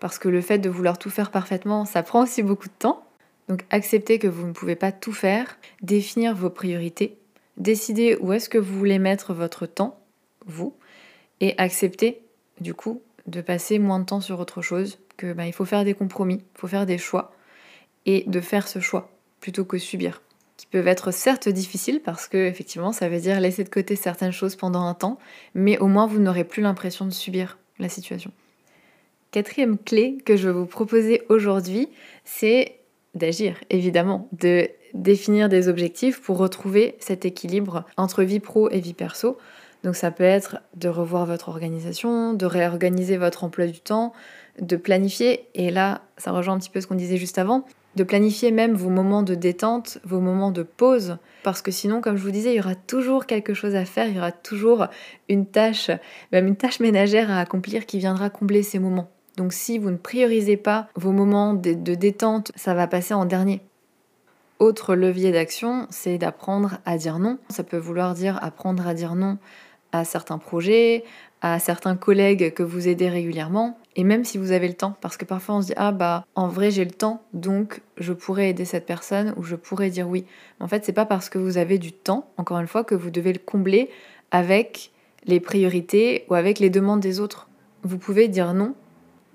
parce 0.00 0.18
que 0.18 0.28
le 0.28 0.40
fait 0.40 0.58
de 0.58 0.68
vouloir 0.68 0.98
tout 0.98 1.10
faire 1.10 1.30
parfaitement, 1.30 1.84
ça 1.84 2.02
prend 2.02 2.22
aussi 2.22 2.42
beaucoup 2.42 2.68
de 2.68 2.74
temps. 2.78 3.04
Donc 3.48 3.64
accepter 3.70 4.18
que 4.18 4.26
vous 4.26 4.46
ne 4.46 4.52
pouvez 4.52 4.76
pas 4.76 4.92
tout 4.92 5.12
faire, 5.12 5.58
définir 5.82 6.34
vos 6.34 6.50
priorités, 6.50 7.18
décider 7.56 8.16
où 8.20 8.32
est-ce 8.32 8.48
que 8.48 8.58
vous 8.58 8.78
voulez 8.78 8.98
mettre 8.98 9.34
votre 9.34 9.66
temps, 9.66 9.98
vous, 10.46 10.74
et 11.40 11.54
accepter 11.58 12.22
du 12.60 12.74
coup 12.74 13.02
de 13.26 13.40
passer 13.40 13.78
moins 13.78 14.00
de 14.00 14.04
temps 14.04 14.20
sur 14.20 14.40
autre 14.40 14.62
chose, 14.62 14.98
que 15.16 15.32
ben, 15.32 15.44
il 15.44 15.52
faut 15.52 15.64
faire 15.64 15.84
des 15.84 15.94
compromis, 15.94 16.36
il 16.36 16.58
faut 16.58 16.68
faire 16.68 16.86
des 16.86 16.98
choix, 16.98 17.34
et 18.06 18.24
de 18.26 18.40
faire 18.40 18.68
ce 18.68 18.80
choix 18.80 19.10
plutôt 19.40 19.64
que 19.64 19.78
subir. 19.78 20.22
Qui 20.56 20.66
peuvent 20.66 20.88
être 20.88 21.10
certes 21.10 21.48
difficiles 21.48 22.00
parce 22.00 22.28
que 22.28 22.36
effectivement 22.36 22.92
ça 22.92 23.08
veut 23.08 23.18
dire 23.18 23.40
laisser 23.40 23.64
de 23.64 23.68
côté 23.68 23.96
certaines 23.96 24.32
choses 24.32 24.56
pendant 24.56 24.86
un 24.86 24.94
temps, 24.94 25.18
mais 25.54 25.78
au 25.78 25.88
moins 25.88 26.06
vous 26.06 26.20
n'aurez 26.20 26.44
plus 26.44 26.62
l'impression 26.62 27.06
de 27.06 27.10
subir 27.10 27.58
la 27.78 27.88
situation. 27.88 28.30
Quatrième 29.34 29.78
clé 29.78 30.18
que 30.24 30.36
je 30.36 30.46
vais 30.46 30.54
vous 30.54 30.64
proposer 30.64 31.22
aujourd'hui, 31.28 31.88
c'est 32.22 32.76
d'agir, 33.16 33.56
évidemment, 33.68 34.28
de 34.30 34.68
définir 34.92 35.48
des 35.48 35.66
objectifs 35.66 36.22
pour 36.22 36.38
retrouver 36.38 36.94
cet 37.00 37.24
équilibre 37.24 37.82
entre 37.96 38.22
vie 38.22 38.38
pro 38.38 38.70
et 38.70 38.78
vie 38.78 38.94
perso. 38.94 39.36
Donc 39.82 39.96
ça 39.96 40.12
peut 40.12 40.22
être 40.22 40.58
de 40.76 40.88
revoir 40.88 41.26
votre 41.26 41.48
organisation, 41.48 42.32
de 42.32 42.46
réorganiser 42.46 43.16
votre 43.16 43.42
emploi 43.42 43.66
du 43.66 43.80
temps, 43.80 44.12
de 44.60 44.76
planifier, 44.76 45.48
et 45.56 45.72
là 45.72 46.02
ça 46.16 46.30
rejoint 46.30 46.54
un 46.54 46.58
petit 46.60 46.70
peu 46.70 46.80
ce 46.80 46.86
qu'on 46.86 46.94
disait 46.94 47.16
juste 47.16 47.38
avant, 47.38 47.64
de 47.96 48.04
planifier 48.04 48.52
même 48.52 48.74
vos 48.74 48.88
moments 48.88 49.24
de 49.24 49.34
détente, 49.34 49.98
vos 50.04 50.20
moments 50.20 50.52
de 50.52 50.62
pause, 50.62 51.16
parce 51.42 51.60
que 51.60 51.72
sinon, 51.72 52.00
comme 52.00 52.16
je 52.16 52.22
vous 52.22 52.30
disais, 52.30 52.52
il 52.52 52.58
y 52.58 52.60
aura 52.60 52.76
toujours 52.76 53.26
quelque 53.26 53.52
chose 53.52 53.74
à 53.74 53.84
faire, 53.84 54.06
il 54.06 54.14
y 54.14 54.18
aura 54.18 54.30
toujours 54.30 54.86
une 55.28 55.44
tâche, 55.44 55.90
même 56.30 56.46
une 56.46 56.56
tâche 56.56 56.78
ménagère 56.78 57.32
à 57.32 57.40
accomplir 57.40 57.84
qui 57.84 57.98
viendra 57.98 58.30
combler 58.30 58.62
ces 58.62 58.78
moments. 58.78 59.10
Donc 59.36 59.52
si 59.52 59.78
vous 59.78 59.90
ne 59.90 59.96
priorisez 59.96 60.56
pas 60.56 60.88
vos 60.94 61.12
moments 61.12 61.54
de, 61.54 61.72
détente, 61.72 62.52
ça 62.54 62.74
va 62.74 62.86
passer 62.86 63.14
en 63.14 63.24
dernier. 63.24 63.60
Autre 64.58 64.94
levier 64.94 65.32
d'action, 65.32 65.86
c'est 65.90 66.18
d'apprendre 66.18 66.78
à 66.84 66.96
dire 66.96 67.18
non. 67.18 67.38
Ça 67.48 67.64
peut 67.64 67.76
vouloir 67.76 68.14
dire 68.14 68.38
apprendre 68.42 68.86
à 68.86 68.94
dire 68.94 69.14
non 69.14 69.38
à 69.92 70.04
certains 70.04 70.38
projets, 70.38 71.04
à 71.40 71.60
certains 71.60 71.94
collègues 71.94 72.52
que 72.52 72.64
vous 72.64 72.88
aidez 72.88 73.08
régulièrement, 73.08 73.78
et 73.94 74.02
même 74.02 74.24
si 74.24 74.38
vous 74.38 74.50
avez 74.50 74.66
le 74.66 74.74
temps, 74.74 74.96
parce 75.00 75.16
que 75.16 75.24
parfois 75.24 75.54
on 75.54 75.62
se 75.62 75.68
dit 75.68 75.74
ah 75.76 75.92
bah 75.92 76.24
en 76.34 76.48
vrai 76.48 76.72
j'ai 76.72 76.84
le 76.84 76.90
temps, 76.90 77.22
donc 77.32 77.80
je 77.98 78.12
pourrais 78.12 78.50
aider 78.50 78.64
cette 78.64 78.86
personne 78.86 79.34
ou 79.36 79.44
je 79.44 79.54
pourrais 79.54 79.90
dire 79.90 80.08
oui. 80.08 80.24
En 80.58 80.66
fait, 80.66 80.84
c'est 80.84 80.92
pas 80.92 81.06
parce 81.06 81.28
que 81.28 81.38
vous 81.38 81.58
avez 81.58 81.78
du 81.78 81.92
temps, 81.92 82.28
encore 82.38 82.58
une 82.58 82.66
fois, 82.66 82.82
que 82.82 82.96
vous 82.96 83.10
devez 83.10 83.32
le 83.32 83.38
combler 83.38 83.88
avec 84.32 84.90
les 85.26 85.38
priorités 85.38 86.24
ou 86.28 86.34
avec 86.34 86.58
les 86.58 86.70
demandes 86.70 87.00
des 87.00 87.20
autres. 87.20 87.48
Vous 87.82 87.98
pouvez 87.98 88.26
dire 88.26 88.52
non, 88.52 88.74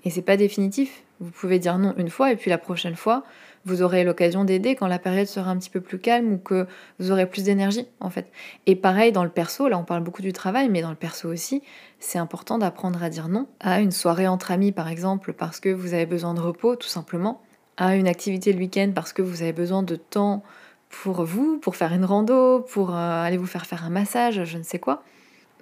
et 0.04 0.10
c'est 0.10 0.22
pas 0.22 0.36
définitif. 0.36 1.02
Vous 1.20 1.30
pouvez 1.30 1.58
dire 1.58 1.78
non 1.78 1.94
une 1.96 2.10
fois 2.10 2.32
et 2.32 2.36
puis 2.36 2.50
la 2.50 2.58
prochaine 2.58 2.96
fois, 2.96 3.24
vous 3.66 3.82
aurez 3.82 4.04
l'occasion 4.04 4.44
d'aider 4.44 4.74
quand 4.74 4.86
la 4.86 4.98
période 4.98 5.26
sera 5.26 5.50
un 5.50 5.58
petit 5.58 5.68
peu 5.68 5.80
plus 5.80 5.98
calme 5.98 6.32
ou 6.32 6.38
que 6.38 6.66
vous 6.98 7.10
aurez 7.10 7.26
plus 7.26 7.44
d'énergie 7.44 7.86
en 8.00 8.08
fait. 8.08 8.30
Et 8.66 8.74
pareil 8.74 9.12
dans 9.12 9.24
le 9.24 9.30
perso, 9.30 9.68
là 9.68 9.78
on 9.78 9.84
parle 9.84 10.02
beaucoup 10.02 10.22
du 10.22 10.32
travail, 10.32 10.68
mais 10.68 10.80
dans 10.80 10.90
le 10.90 10.96
perso 10.96 11.28
aussi, 11.28 11.62
c'est 11.98 12.18
important 12.18 12.58
d'apprendre 12.58 13.02
à 13.02 13.10
dire 13.10 13.28
non 13.28 13.46
à 13.60 13.80
une 13.80 13.92
soirée 13.92 14.28
entre 14.28 14.50
amis 14.50 14.72
par 14.72 14.88
exemple 14.88 15.32
parce 15.32 15.60
que 15.60 15.68
vous 15.68 15.92
avez 15.92 16.06
besoin 16.06 16.34
de 16.34 16.40
repos 16.40 16.76
tout 16.76 16.88
simplement, 16.88 17.42
à 17.76 17.96
une 17.96 18.08
activité 18.08 18.52
le 18.52 18.58
week-end 18.58 18.92
parce 18.94 19.12
que 19.12 19.22
vous 19.22 19.42
avez 19.42 19.52
besoin 19.52 19.82
de 19.82 19.96
temps 19.96 20.42
pour 20.88 21.24
vous, 21.24 21.58
pour 21.58 21.76
faire 21.76 21.92
une 21.92 22.04
rando, 22.04 22.60
pour 22.60 22.90
euh, 22.90 23.22
aller 23.22 23.36
vous 23.36 23.46
faire 23.46 23.66
faire 23.66 23.84
un 23.84 23.90
massage, 23.90 24.44
je 24.44 24.58
ne 24.58 24.62
sais 24.62 24.78
quoi. 24.78 25.02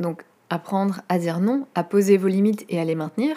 Donc 0.01 0.25
apprendre 0.51 1.03
à 1.09 1.19
dire 1.19 1.41
non, 1.41 1.67
à 1.75 1.85
poser 1.85 2.17
vos 2.17 2.29
limites 2.29 2.65
et 2.69 2.81
à 2.81 2.85
les 2.85 2.95
maintenir, 2.95 3.37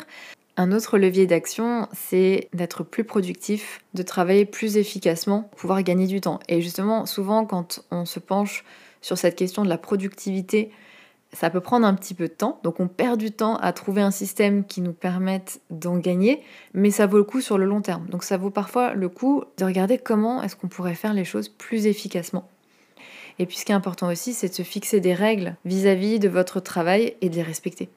un 0.62 0.72
autre 0.72 1.00
levier 1.00 1.26
d'action, 1.26 1.88
c'est 1.92 2.50
d'être 2.54 2.84
plus 2.84 3.04
productif, 3.04 3.82
de 3.96 4.04
travailler 4.04 4.46
plus 4.46 4.78
efficacement, 4.78 5.50
pouvoir 5.56 5.82
gagner 5.82 6.06
du 6.06 6.22
temps. 6.22 6.40
Et 6.48 6.62
justement, 6.62 7.08
souvent, 7.08 7.46
quand 7.46 7.84
on 7.90 8.06
se 8.06 8.20
penche 8.20 8.64
sur 9.02 9.18
cette 9.18 9.36
question 9.36 9.64
de 9.64 9.70
la 9.70 9.80
productivité, 9.80 10.72
ça 11.34 11.50
peut 11.50 11.62
prendre 11.62 11.88
un 11.88 11.96
petit 11.96 12.14
peu 12.14 12.28
de 12.28 12.34
temps. 12.34 12.60
Donc 12.64 12.80
on 12.80 12.88
perd 12.88 13.20
du 13.20 13.32
temps 13.32 13.56
à 13.56 13.74
trouver 13.74 14.04
un 14.04 14.12
système 14.12 14.64
qui 14.64 14.82
nous 14.82 14.94
permette 14.94 15.62
d'en 15.72 15.98
gagner, 15.98 16.44
mais 16.74 16.92
ça 16.92 17.08
vaut 17.08 17.18
le 17.18 17.24
coup 17.24 17.42
sur 17.42 17.58
le 17.58 17.66
long 17.66 17.82
terme. 17.82 18.06
Donc 18.10 18.24
ça 18.24 18.38
vaut 18.38 18.52
parfois 18.52 18.94
le 18.94 19.10
coup 19.10 19.44
de 19.58 19.66
regarder 19.66 19.98
comment 19.98 20.44
est-ce 20.44 20.56
qu'on 20.56 20.68
pourrait 20.68 20.94
faire 20.94 21.14
les 21.14 21.26
choses 21.26 21.50
plus 21.50 21.88
efficacement. 21.88 22.48
Et 23.40 23.48
puis 23.48 23.58
ce 23.58 23.66
qui 23.66 23.72
est 23.72 23.76
important 23.76 24.12
aussi, 24.12 24.34
c'est 24.34 24.50
de 24.50 24.54
se 24.54 24.62
fixer 24.62 25.00
des 25.00 25.16
règles 25.16 25.56
vis-à-vis 25.66 26.18
-vis 26.18 26.20
de 26.20 26.30
votre 26.30 26.60
travail 26.60 27.16
et 27.22 27.30
de 27.30 27.36
les 27.36 27.42
respecter. 27.42 27.90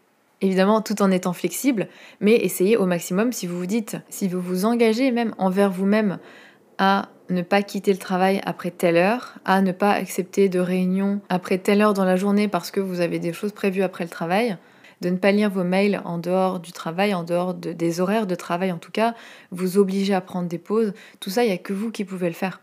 Évidemment, 0.45 0.83
tout 0.83 1.01
en 1.01 1.11
étant 1.11 1.33
flexible, 1.33 1.89
mais 2.21 2.35
essayez 2.35 2.77
au 2.77 2.85
maximum 2.85 3.33
si 3.33 3.47
vous 3.47 3.57
vous 3.57 3.65
dites, 3.65 3.97
si 4.11 4.29
vous 4.29 4.43
vous 4.43 4.67
engagez 4.67 5.11
même 5.11 5.35
envers 5.39 5.71
vous-même 5.71 6.19
à 6.77 7.09
ne 7.31 7.41
pas 7.41 7.63
quitter 7.63 7.93
le 7.93 7.99
travail 7.99 8.43
après 8.45 8.71
telle 8.71 8.99
heure, 8.99 9.37
à 9.47 9.63
ne 9.63 9.73
pas 9.73 9.93
accepter 9.93 10.51
de 10.51 10.61
réunion 10.61 11.23
après 11.31 11.57
telle 11.57 11.81
heure 11.81 11.95
dans 11.95 12.05
la 12.05 12.17
journée 12.17 12.47
parce 12.47 12.71
que 12.71 12.81
vous 12.81 13.01
avez 13.01 13.19
des 13.19 13.33
choses 13.33 13.53
prévues 13.53 13.83
après 13.83 14.05
le 14.05 14.11
travail, 14.11 14.59
de 15.01 15.09
ne 15.09 15.17
pas 15.17 15.33
lire 15.33 15.49
vos 15.49 15.65
mails 15.65 16.03
en 16.05 16.19
dehors 16.19 16.61
du 16.61 16.73
travail, 16.73 17.15
en 17.15 17.25
dehors 17.25 17.55
des 17.55 18.01
horaires 18.03 18.27
de 18.27 18.35
travail 18.35 18.71
en 18.71 18.77
tout 18.77 18.93
cas, 18.93 19.15
vous 19.51 19.79
obliger 19.79 20.13
à 20.13 20.21
prendre 20.21 20.47
des 20.47 20.59
pauses, 20.59 20.93
tout 21.21 21.31
ça, 21.31 21.45
il 21.45 21.47
n'y 21.47 21.55
a 21.55 21.59
que 21.59 21.73
vous 21.73 21.91
qui 21.91 22.05
pouvez 22.05 22.29
le 22.29 22.35
faire. 22.35 22.61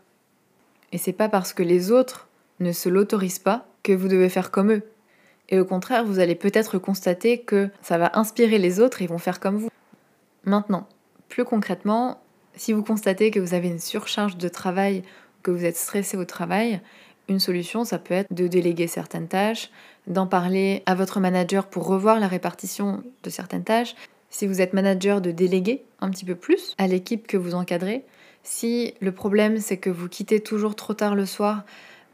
Et 0.92 1.00
c'est 1.00 1.14
pas 1.14 1.30
parce 1.30 1.52
que 1.52 1.64
les 1.64 1.92
autres 1.92 2.30
ne 2.60 2.74
se 2.74 2.90
l'autorisent 2.90 3.40
pas 3.40 3.66
que 3.82 3.92
vous 3.92 4.08
devez 4.08 4.30
faire 4.30 4.52
comme 4.52 4.72
eux. 4.72 4.84
Et 5.52 5.60
au 5.60 5.66
contraire, 5.66 6.06
vous 6.06 6.20
allez 6.20 6.36
peut-être 6.36 6.78
constater 6.80 7.40
que 7.40 7.70
ça 7.82 7.98
va 7.98 8.12
inspirer 8.14 8.58
les 8.58 8.80
autres 8.80 9.02
et 9.02 9.08
vont 9.08 9.18
faire 9.18 9.40
comme 9.40 9.58
vous. 9.58 9.70
Maintenant, 10.46 10.88
plus 11.28 11.44
concrètement, 11.44 12.22
si 12.56 12.74
vous 12.74 12.84
constatez 12.84 13.32
que 13.32 13.40
vous 13.40 13.54
avez 13.54 13.68
une 13.68 13.80
surcharge 13.80 14.38
de 14.38 14.48
travail, 14.48 15.04
que 15.44 15.52
vous 15.52 15.66
êtes 15.66 15.78
stressé 15.78 16.18
au 16.18 16.26
travail, 16.26 16.82
une 17.28 17.40
solution, 17.40 17.84
ça 17.84 18.00
peut 18.00 18.14
être 18.14 18.34
de 18.34 18.48
déléguer 18.48 18.88
certaines 18.88 19.28
tâches, 19.28 19.70
d'en 20.08 20.26
parler 20.26 20.84
à 20.86 20.96
votre 20.96 21.20
manager 21.20 21.68
pour 21.68 21.86
revoir 21.86 22.20
la 22.20 22.28
répartition 22.28 23.04
de 23.24 23.30
certaines 23.30 23.64
tâches. 23.64 23.96
Si 24.30 24.48
vous 24.48 24.62
êtes 24.62 24.74
manager, 24.74 25.22
de 25.22 25.32
déléguer 25.32 25.84
un 26.00 26.10
petit 26.10 26.26
peu 26.26 26.36
plus 26.36 26.76
à 26.78 26.88
l'équipe 26.88 27.28
que 27.28 27.38
vous 27.38 27.56
encadrez. 27.56 28.04
Si 28.44 28.96
le 29.02 29.12
problème, 29.12 29.60
c'est 29.60 29.78
que 29.78 29.90
vous 29.90 30.10
quittez 30.10 30.40
toujours 30.40 30.76
trop 30.76 30.94
tard 30.94 31.16
le 31.16 31.26
soir, 31.26 31.64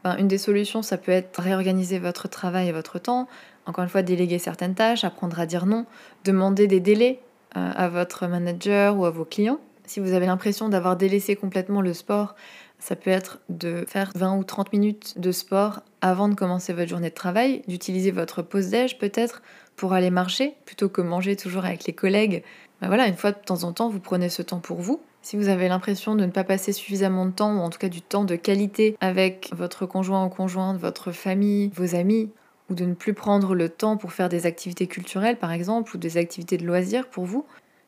ben, 0.04 0.16
une 0.16 0.28
des 0.28 0.38
solutions, 0.38 0.82
ça 0.82 0.96
peut 0.96 1.12
être 1.12 1.40
réorganiser 1.40 1.98
votre 1.98 2.28
travail 2.28 2.68
et 2.68 2.72
votre 2.72 2.98
temps. 2.98 3.28
Encore 3.66 3.84
une 3.84 3.90
fois, 3.90 4.02
déléguer 4.02 4.38
certaines 4.38 4.74
tâches, 4.74 5.04
apprendre 5.04 5.38
à 5.40 5.46
dire 5.46 5.66
non, 5.66 5.86
demander 6.24 6.66
des 6.66 6.80
délais 6.80 7.20
euh, 7.56 7.70
à 7.74 7.88
votre 7.88 8.26
manager 8.26 8.96
ou 8.96 9.04
à 9.04 9.10
vos 9.10 9.24
clients. 9.24 9.60
Si 9.84 10.00
vous 10.00 10.12
avez 10.12 10.26
l'impression 10.26 10.68
d'avoir 10.68 10.96
délaissé 10.96 11.34
complètement 11.34 11.80
le 11.80 11.94
sport, 11.94 12.34
ça 12.78 12.94
peut 12.94 13.10
être 13.10 13.40
de 13.48 13.84
faire 13.88 14.12
20 14.14 14.36
ou 14.36 14.44
30 14.44 14.72
minutes 14.72 15.18
de 15.18 15.32
sport 15.32 15.80
avant 16.00 16.28
de 16.28 16.34
commencer 16.34 16.72
votre 16.72 16.88
journée 16.88 17.10
de 17.10 17.14
travail, 17.14 17.62
d'utiliser 17.66 18.10
votre 18.10 18.42
pause 18.42 18.68
déj 18.68 18.98
peut-être 18.98 19.42
pour 19.76 19.94
aller 19.94 20.10
marcher 20.10 20.54
plutôt 20.64 20.88
que 20.88 21.00
manger 21.00 21.36
toujours 21.36 21.64
avec 21.64 21.84
les 21.86 21.92
collègues. 21.92 22.44
Ben 22.80 22.88
voilà, 22.88 23.08
une 23.08 23.16
fois 23.16 23.32
de 23.32 23.38
temps 23.38 23.64
en 23.64 23.72
temps, 23.72 23.88
vous 23.88 23.98
prenez 23.98 24.28
ce 24.28 24.42
temps 24.42 24.60
pour 24.60 24.80
vous 24.80 25.00
si 25.22 25.36
vous 25.36 25.48
avez 25.48 25.68
l'impression 25.68 26.14
de 26.14 26.24
ne 26.24 26.30
pas 26.30 26.44
passer 26.44 26.72
suffisamment 26.72 27.26
de 27.26 27.32
temps, 27.32 27.56
ou 27.56 27.60
en 27.60 27.70
tout 27.70 27.78
cas 27.78 27.88
du 27.88 28.02
temps 28.02 28.24
de 28.24 28.36
qualité 28.36 28.96
avec 29.00 29.50
votre 29.52 29.86
conjoint 29.86 30.24
ou 30.24 30.28
conjointe, 30.28 30.78
votre 30.78 31.12
famille, 31.12 31.70
vos 31.74 31.94
amis, 31.94 32.30
ou 32.70 32.74
de 32.74 32.84
ne 32.84 32.94
plus 32.94 33.14
prendre 33.14 33.54
le 33.54 33.68
temps 33.68 33.96
pour 33.96 34.12
faire 34.12 34.28
des 34.28 34.46
activités 34.46 34.86
culturelles 34.86 35.38
par 35.38 35.52
exemple 35.52 35.96
ou 35.96 35.98
des 35.98 36.16
activités 36.16 36.58
de 36.58 36.66
loisirs 36.66 37.08
pour 37.08 37.24
vous. 37.24 37.46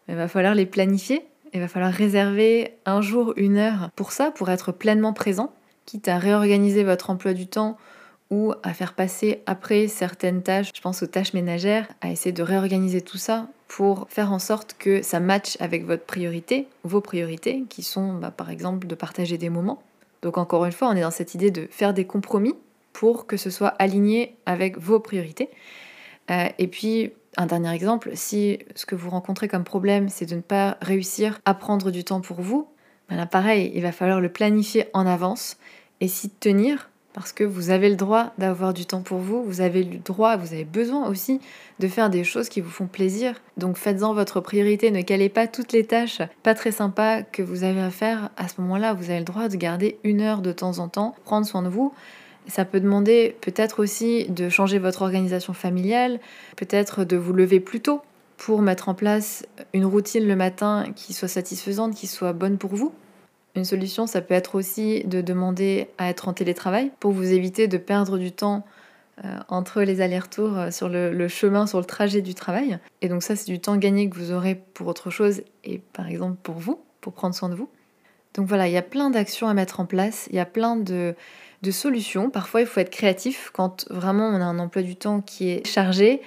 Il 0.09 0.17
va 0.17 0.29
falloir 0.29 0.55
les 0.55 0.67
planifier, 0.67 1.27
il 1.53 1.61
va 1.61 1.69
falloir 1.69 1.93
réserver 1.93 2.75
un 2.87 3.01
jour, 3.01 3.35
une 3.37 3.59
heure 3.59 3.91
pour 3.95 4.13
ça, 4.13 4.31
pour 4.31 4.51
être 4.51 4.73
pleinement 4.73 5.13
présent, 5.13 5.53
quitte 5.87 6.09
à 6.09 6.19
réorganiser 6.19 6.85
votre 6.85 7.11
emploi 7.11 7.33
du 7.33 7.47
temps 7.47 7.77
ou 8.31 8.53
à 8.63 8.73
faire 8.73 8.95
passer 8.95 9.43
après 9.47 9.89
certaines 9.89 10.43
tâches, 10.43 10.71
je 10.75 10.81
pense 10.81 11.03
aux 11.03 11.07
tâches 11.07 11.35
ménagères, 11.35 11.89
à 12.01 12.11
essayer 12.11 12.33
de 12.33 12.43
réorganiser 12.43 13.01
tout 13.01 13.19
ça 13.19 13.49
pour 13.67 14.07
faire 14.09 14.33
en 14.33 14.39
sorte 14.39 14.77
que 14.79 15.03
ça 15.03 15.21
matche 15.21 15.57
avec 15.61 15.85
votre 15.85 16.05
priorité, 16.05 16.69
vos 16.85 17.01
priorités, 17.01 17.65
qui 17.69 17.83
sont 17.83 18.15
bah, 18.15 18.31
par 18.31 18.51
exemple 18.51 18.87
de 18.87 18.95
partager 18.95 19.39
des 19.39 19.51
moments. 19.51 19.83
Donc 20.23 20.39
encore 20.39 20.65
une 20.65 20.73
fois, 20.73 20.89
on 20.89 20.97
est 20.97 21.03
dans 21.03 21.11
cette 21.11 21.35
idée 21.35 21.51
de 21.51 21.67
faire 21.71 21.95
des 21.95 22.05
compromis 22.05 22.55
pour 22.93 23.27
que 23.27 23.37
ce 23.37 23.51
soit 23.51 23.75
aligné 23.79 24.37
avec 24.47 24.79
vos 24.79 25.01
priorités. 25.01 25.49
Euh, 26.31 26.49
et 26.59 26.67
puis, 26.67 27.13
un 27.37 27.47
dernier 27.47 27.73
exemple, 27.73 28.11
si 28.15 28.59
ce 28.75 28.87
que 28.87 28.95
vous 28.95 29.11
rencontrez 29.11 29.49
comme 29.49 29.65
problème, 29.65 30.09
c'est 30.09 30.27
de 30.27 30.35
ne 30.35 30.41
pas 30.41 30.77
réussir 30.83 31.41
à 31.45 31.55
prendre 31.55 31.91
du 31.91 32.05
temps 32.05 32.21
pour 32.21 32.41
vous, 32.41 32.69
ben 33.09 33.17
là, 33.17 33.27
pareil, 33.27 33.73
il 33.75 33.83
va 33.83 33.93
falloir 33.93 34.21
le 34.21 34.29
planifier 34.29 34.87
en 34.93 35.07
avance 35.07 35.57
et 36.01 36.09
s'y 36.09 36.31
tenir 36.31 36.90
parce 37.13 37.33
que 37.33 37.45
vous 37.45 37.71
avez 37.71 37.89
le 37.89 37.97
droit 37.97 38.33
d'avoir 38.39 38.73
du 38.73 38.87
temps 38.87 39.03
pour 39.03 39.19
vous, 39.19 39.43
vous 39.43 39.61
avez 39.61 39.83
le 39.83 39.99
droit, 39.99 40.37
vous 40.37 40.53
avez 40.53 40.65
besoin 40.65 41.09
aussi 41.09 41.41
de 41.81 41.89
faire 41.89 42.09
des 42.09 42.25
choses 42.25 42.49
qui 42.49 42.61
vous 42.61 42.71
font 42.71 42.87
plaisir. 42.87 43.35
Donc 43.57 43.77
faites-en 43.77 44.15
votre 44.15 44.41
priorité, 44.41 44.91
ne 44.91 45.03
calez 45.03 45.29
pas 45.29 45.47
toutes 45.47 45.73
les 45.73 45.85
tâches 45.85 46.23
pas 46.43 46.55
très 46.55 46.73
sympas 46.73 47.23
que 47.23 47.43
vous 47.43 47.65
avez 47.65 47.81
à 47.81 47.91
faire. 47.91 48.31
À 48.37 48.49
ce 48.49 48.61
moment-là, 48.61 48.95
vous 48.95 49.11
avez 49.11 49.19
le 49.19 49.25
droit 49.25 49.49
de 49.49 49.57
garder 49.57 49.99
une 50.05 50.21
heure 50.21 50.43
de 50.43 50.53
temps 50.53 50.79
en 50.79 50.89
temps, 50.89 51.15
prendre 51.25 51.47
soin 51.47 51.63
de 51.63 51.69
vous. 51.69 51.93
Ça 52.47 52.65
peut 52.65 52.81
demander 52.81 53.37
peut-être 53.41 53.83
aussi 53.83 54.27
de 54.29 54.49
changer 54.49 54.79
votre 54.79 55.03
organisation 55.03 55.53
familiale, 55.53 56.21
peut-être 56.57 57.05
de 57.05 57.17
vous 57.17 57.33
lever 57.33 57.61
plus 57.61 57.81
tôt 57.81 58.01
pour 58.37 58.63
mettre 58.63 58.89
en 58.89 58.95
place 58.95 59.45
une 59.75 59.85
routine 59.85 60.27
le 60.27 60.37
matin 60.37 60.87
qui 60.97 61.13
soit 61.13 61.29
satisfaisante, 61.29 61.95
qui 61.95 62.07
soit 62.07 62.33
bonne 62.33 62.57
pour 62.57 62.75
vous. 62.75 62.93
Une 63.57 63.65
solution, 63.65 64.07
ça 64.07 64.21
peut 64.21 64.35
être 64.35 64.55
aussi 64.55 65.03
de 65.05 65.21
demander 65.21 65.89
à 65.99 66.09
être 66.09 66.29
en 66.29 66.33
télétravail 66.33 66.93
pour 67.01 67.13
vous 67.13 67.33
éviter 67.33 67.67
de 67.67 67.79
perdre 67.79 68.17
du 68.17 68.31
temps 68.31 68.65
euh, 69.25 69.39
entre 69.49 69.83
les 69.83 70.01
allers-retours 70.01 70.57
euh, 70.57 70.71
sur 70.71 70.89
le, 70.89 71.29
chemin, 71.29 71.67
sur 71.67 71.79
le 71.79 71.85
trajet 71.85 72.23
du 72.23 72.35
travail. 72.35 72.79
Et 73.03 73.09
donc 73.09 73.23
ça, 73.23 73.37
c'est 73.37 73.51
du 73.51 73.61
temps 73.61 73.77
gagné 73.77 74.09
que 74.09 74.17
vous 74.17 74.33
aurez 74.33 74.55
pour 74.55 74.87
autre 74.87 75.11
chose 75.11 75.43
et 75.65 75.79
par 75.93 76.09
exemple 76.09 76.37
pour 76.43 76.55
vous, 76.55 76.81
pour 77.01 77.13
prendre 77.13 77.35
soin 77.35 77.49
de 77.49 77.55
vous. 77.55 77.69
Donc 78.35 78.47
voilà, 78.47 78.69
il 78.69 78.73
y 78.73 78.79
a 78.79 78.83
plein 78.83 79.11
d'actions 79.11 79.49
à 79.49 79.55
mettre 79.55 79.81
en 79.81 79.85
place, 79.87 80.29
il 80.31 80.37
y 80.37 80.41
a 80.41 80.47
plein 80.47 80.77
de, 80.77 81.17
de 81.63 81.71
solutions. 81.71 82.31
Parfois, 82.31 82.61
il 82.61 82.67
faut 82.67 82.81
être 82.81 82.91
créatif 82.91 83.51
quand 83.53 83.87
vraiment 83.91 84.29
on 84.29 84.41
a 84.41 84.45
un 84.45 84.59
emploi 84.59 84.83
du 84.83 84.97
temps 84.97 85.21
qui 85.21 85.51
est 85.51 85.67
chargé. 85.67 86.23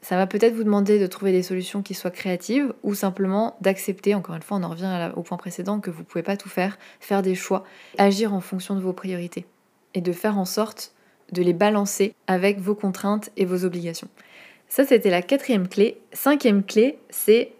Ça 0.00 0.16
va 0.16 0.26
peut-être 0.26 0.54
vous 0.54 0.64
demander 0.64 0.98
de 0.98 1.06
trouver 1.06 1.32
des 1.32 1.42
solutions 1.42 1.82
qui 1.82 1.94
soient 1.94 2.10
créatives 2.10 2.72
ou 2.82 2.94
simplement 2.94 3.56
d'accepter, 3.60 4.14
encore 4.14 4.36
une 4.36 4.42
fois, 4.42 4.58
on 4.58 4.62
en 4.62 4.68
revient 4.68 5.10
au 5.16 5.22
point 5.22 5.36
précédent, 5.36 5.80
que 5.80 5.90
vous 5.90 6.00
ne 6.00 6.04
pouvez 6.04 6.22
pas 6.22 6.36
tout 6.36 6.48
faire, 6.48 6.78
faire 7.00 7.22
des 7.22 7.34
choix, 7.34 7.64
agir 7.98 8.32
en 8.32 8.40
fonction 8.40 8.76
de 8.76 8.80
vos 8.80 8.92
priorités 8.92 9.44
et 9.94 10.00
de 10.00 10.12
faire 10.12 10.38
en 10.38 10.44
sorte 10.44 10.92
de 11.32 11.42
les 11.42 11.52
balancer 11.52 12.14
avec 12.26 12.60
vos 12.60 12.74
contraintes 12.74 13.30
et 13.36 13.44
vos 13.44 13.64
obligations. 13.64 14.08
Ça, 14.68 14.84
c'était 14.84 15.10
la 15.10 15.22
quatrième 15.22 15.68
clé. 15.68 16.00
Cinquième 16.12 16.62
clé, 16.62 16.98
c'est 17.10 17.52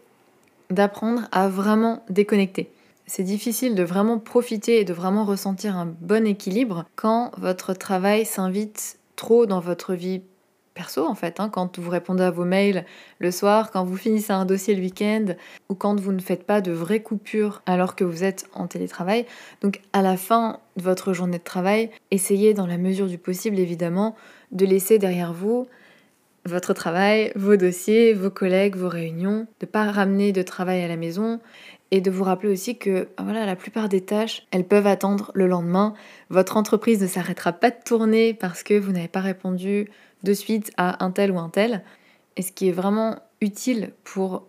d'apprendre 0.71 1.29
à 1.33 1.49
vraiment 1.49 2.05
déconnecter. 2.09 2.71
C'est 3.07 3.23
difficile 3.23 3.75
de 3.75 3.83
vraiment 3.83 4.19
profiter 4.19 4.81
et 4.81 4.85
de 4.85 4.93
vraiment 4.93 5.25
ressentir 5.25 5.77
un 5.77 5.87
bon 5.87 6.27
équilibre 6.27 6.85
quand 6.95 7.33
votre 7.39 7.73
travail 7.73 8.27
s'invite 8.27 8.99
trop 9.17 9.47
dans 9.47 9.61
votre 9.61 9.95
vie 9.95 10.21
perso 10.79 11.05
en 11.05 11.17
fait, 11.17 11.41
hein, 11.41 11.49
quand 11.49 11.81
vous 11.81 11.91
répondez 11.91 12.23
à 12.23 12.31
vos 12.31 12.45
mails 12.45 12.85
le 13.19 13.33
soir, 13.33 13.73
quand 13.73 13.85
vous 13.85 13.97
finissez 13.97 14.33
un 14.33 14.45
dossier 14.45 14.77
le 14.77 14.81
week-end 14.81 15.35
ou 15.69 15.75
quand 15.75 15.99
vous 15.99 16.13
ne 16.13 16.21
faites 16.21 16.45
pas 16.45 16.61
de 16.61 16.71
vraies 16.71 17.03
coupures 17.03 17.63
alors 17.67 17.97
que 17.97 18.05
vous 18.05 18.23
êtes 18.23 18.47
en 18.55 18.69
télétravail. 18.69 19.27
Donc 19.61 19.81
à 19.93 20.03
la 20.03 20.17
fin 20.17 20.61
de 20.77 20.83
votre 20.85 21.13
journée 21.13 21.39
de 21.39 21.43
travail, 21.43 21.91
essayez 22.13 22.55
dans 22.55 22.69
la 22.69 22.79
mesure 22.79 23.09
du 23.09 23.19
possible 23.19 23.59
évidemment 23.59 24.15
de 24.53 24.65
laisser 24.67 24.99
derrière 24.99 25.33
vous 25.33 25.67
votre 26.45 26.73
travail, 26.75 27.33
vos 27.35 27.57
dossiers, 27.57 28.15
vos 28.15 28.31
collègues, 28.31 28.77
vos 28.77 28.89
réunions, 28.89 29.49
de 29.61 29.67
ne 29.67 29.67
pas 29.67 29.91
ramener 29.91 30.31
de 30.31 30.43
travail 30.43 30.83
à 30.83 30.89
la 30.89 30.97
maison 30.97 31.41
et 31.91 32.01
de 32.01 32.11
vous 32.11 32.23
rappeler 32.23 32.53
aussi 32.53 32.79
que 32.79 33.09
voilà, 33.19 33.47
la 33.47 33.57
plupart 33.57 33.89
des 33.89 34.03
tâches, 34.03 34.47
elles 34.53 34.67
peuvent 34.67 34.87
attendre 34.87 35.33
le 35.35 35.49
lendemain. 35.49 35.95
Votre 36.31 36.57
entreprise 36.57 37.03
ne 37.03 37.09
s'arrêtera 37.09 37.53
pas 37.53 37.71
de 37.71 37.77
tourner 37.85 38.33
parce 38.33 38.63
que 38.63 38.79
vous 38.79 38.93
n'avez 38.93 39.09
pas 39.09 39.21
répondu 39.21 39.91
de 40.23 40.33
suite 40.33 40.73
à 40.77 41.05
un 41.05 41.11
tel 41.11 41.31
ou 41.31 41.39
un 41.39 41.49
tel. 41.49 41.83
Et 42.37 42.43
ce 42.43 42.53
qui 42.53 42.69
est 42.69 42.73
vraiment 42.73 43.19
utile 43.41 43.93
pour 44.05 44.47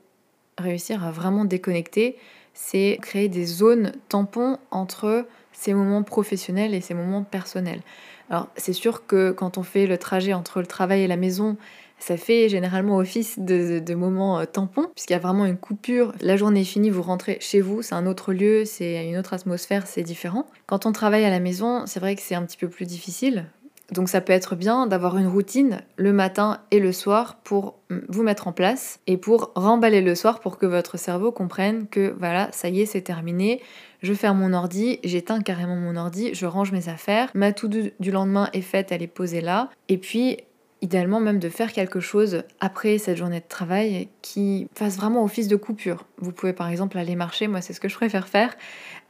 réussir 0.58 1.04
à 1.04 1.12
vraiment 1.12 1.46
déconnecter, 1.46 2.18
c'est 2.54 2.98
créer 3.02 3.30
des 3.30 3.46
zones 3.46 3.94
tampons 4.10 4.58
entre 4.72 5.26
ces 5.54 5.74
moments 5.74 6.04
professionnels 6.04 6.74
et 6.74 6.82
ces 6.82 6.94
moments 6.94 7.24
personnels. 7.24 7.82
Alors 8.30 8.48
c'est 8.56 8.74
sûr 8.74 9.06
que 9.06 9.32
quand 9.32 9.58
on 9.58 9.64
fait 9.64 9.88
le 9.88 9.98
trajet 9.98 10.34
entre 10.34 10.60
le 10.60 10.68
travail 10.68 11.02
et 11.02 11.08
la 11.08 11.18
maison, 11.18 11.58
ça 12.00 12.16
fait 12.16 12.48
généralement 12.48 12.98
office 12.98 13.40
de, 13.40 13.94
moments 13.94 14.40
euh, 14.40 14.46
tampons, 14.46 14.88
puisqu'il 14.96 15.14
y 15.14 15.16
a 15.16 15.20
vraiment 15.20 15.46
une 15.46 15.58
coupure. 15.58 16.14
La 16.22 16.38
journée 16.38 16.62
est 16.62 16.66
finie, 16.66 16.90
vous 16.90 17.02
rentrez 17.02 17.38
chez 17.42 17.60
vous, 17.60 17.82
c'est 17.82 17.96
un 17.96 18.08
autre 18.08 18.34
lieu, 18.34 18.66
c'est 18.66 19.06
une 19.06 19.18
autre 19.18 19.34
atmosphère, 19.34 19.86
c'est 19.86 20.04
différent. 20.04 20.46
Quand 20.66 20.86
on 20.86 20.92
travaille 20.92 21.26
à 21.26 21.30
la 21.30 21.40
maison, 21.40 21.86
c'est 21.86 22.00
vrai 22.00 22.16
que 22.16 22.22
c'est 22.22 22.36
un 22.36 22.44
petit 22.44 22.58
peu 22.58 22.70
plus 22.70 22.86
difficile. 22.86 23.46
Donc 23.92 24.10
ça 24.10 24.22
peut 24.22 24.34
être 24.34 24.56
bien 24.56 24.88
d'avoir 24.88 25.18
une 25.18 25.28
routine 25.28 25.82
le 25.98 26.14
matin 26.14 26.60
et 26.72 26.80
le 26.80 26.92
soir 26.92 27.38
pour 27.44 27.80
vous 28.08 28.24
mettre 28.24 28.48
en 28.48 28.52
place 28.52 29.00
et 29.08 29.18
pour 29.18 29.52
remballer 29.56 30.02
le 30.02 30.16
soir 30.16 30.40
pour 30.40 30.58
que 30.58 30.66
votre 30.66 30.98
cerveau 30.98 31.32
comprenne 31.32 31.88
que 31.88 32.16
voilà, 32.20 32.50
ça 32.52 32.70
y 32.70 32.82
est, 32.82 32.86
c'est 32.86 33.02
terminé. 33.02 33.62
Je 34.02 34.14
ferme 34.14 34.40
mon 34.40 34.54
ordi, 34.54 35.00
j'éteins 35.04 35.42
carrément 35.42 35.76
mon 35.76 35.96
ordi, 35.96 36.34
je 36.34 36.46
range 36.46 36.72
mes 36.72 36.88
affaires, 36.88 37.30
ma 37.34 37.52
tout 37.52 37.68
du 37.68 38.12
lendemain 38.12 38.50
est 38.54 38.62
faite, 38.62 38.92
elle 38.92 39.02
est 39.02 39.08
posée 39.08 39.42
là. 39.42 39.70
Et 39.90 39.98
puis 39.98 40.38
idéalement 40.82 41.20
même 41.20 41.40
de 41.40 41.50
faire 41.50 41.74
quelque 41.74 42.00
chose 42.00 42.44
après 42.60 42.98
cette 42.98 43.18
journée 43.18 43.40
de 43.40 43.48
travail 43.48 44.10
qui 44.22 44.68
fasse 44.74 44.96
vraiment 44.98 45.24
office 45.24 45.48
de 45.48 45.56
coupure. 45.56 46.06
Vous 46.20 46.32
pouvez 46.32 46.54
par 46.54 46.70
exemple 46.70 46.98
aller 46.98 47.16
marcher, 47.16 47.48
moi 47.48 47.62
c'est 47.62 47.74
ce 47.74 47.80
que 47.80 47.90
je 47.90 47.96
préfère 47.96 48.28
faire, 48.28 48.56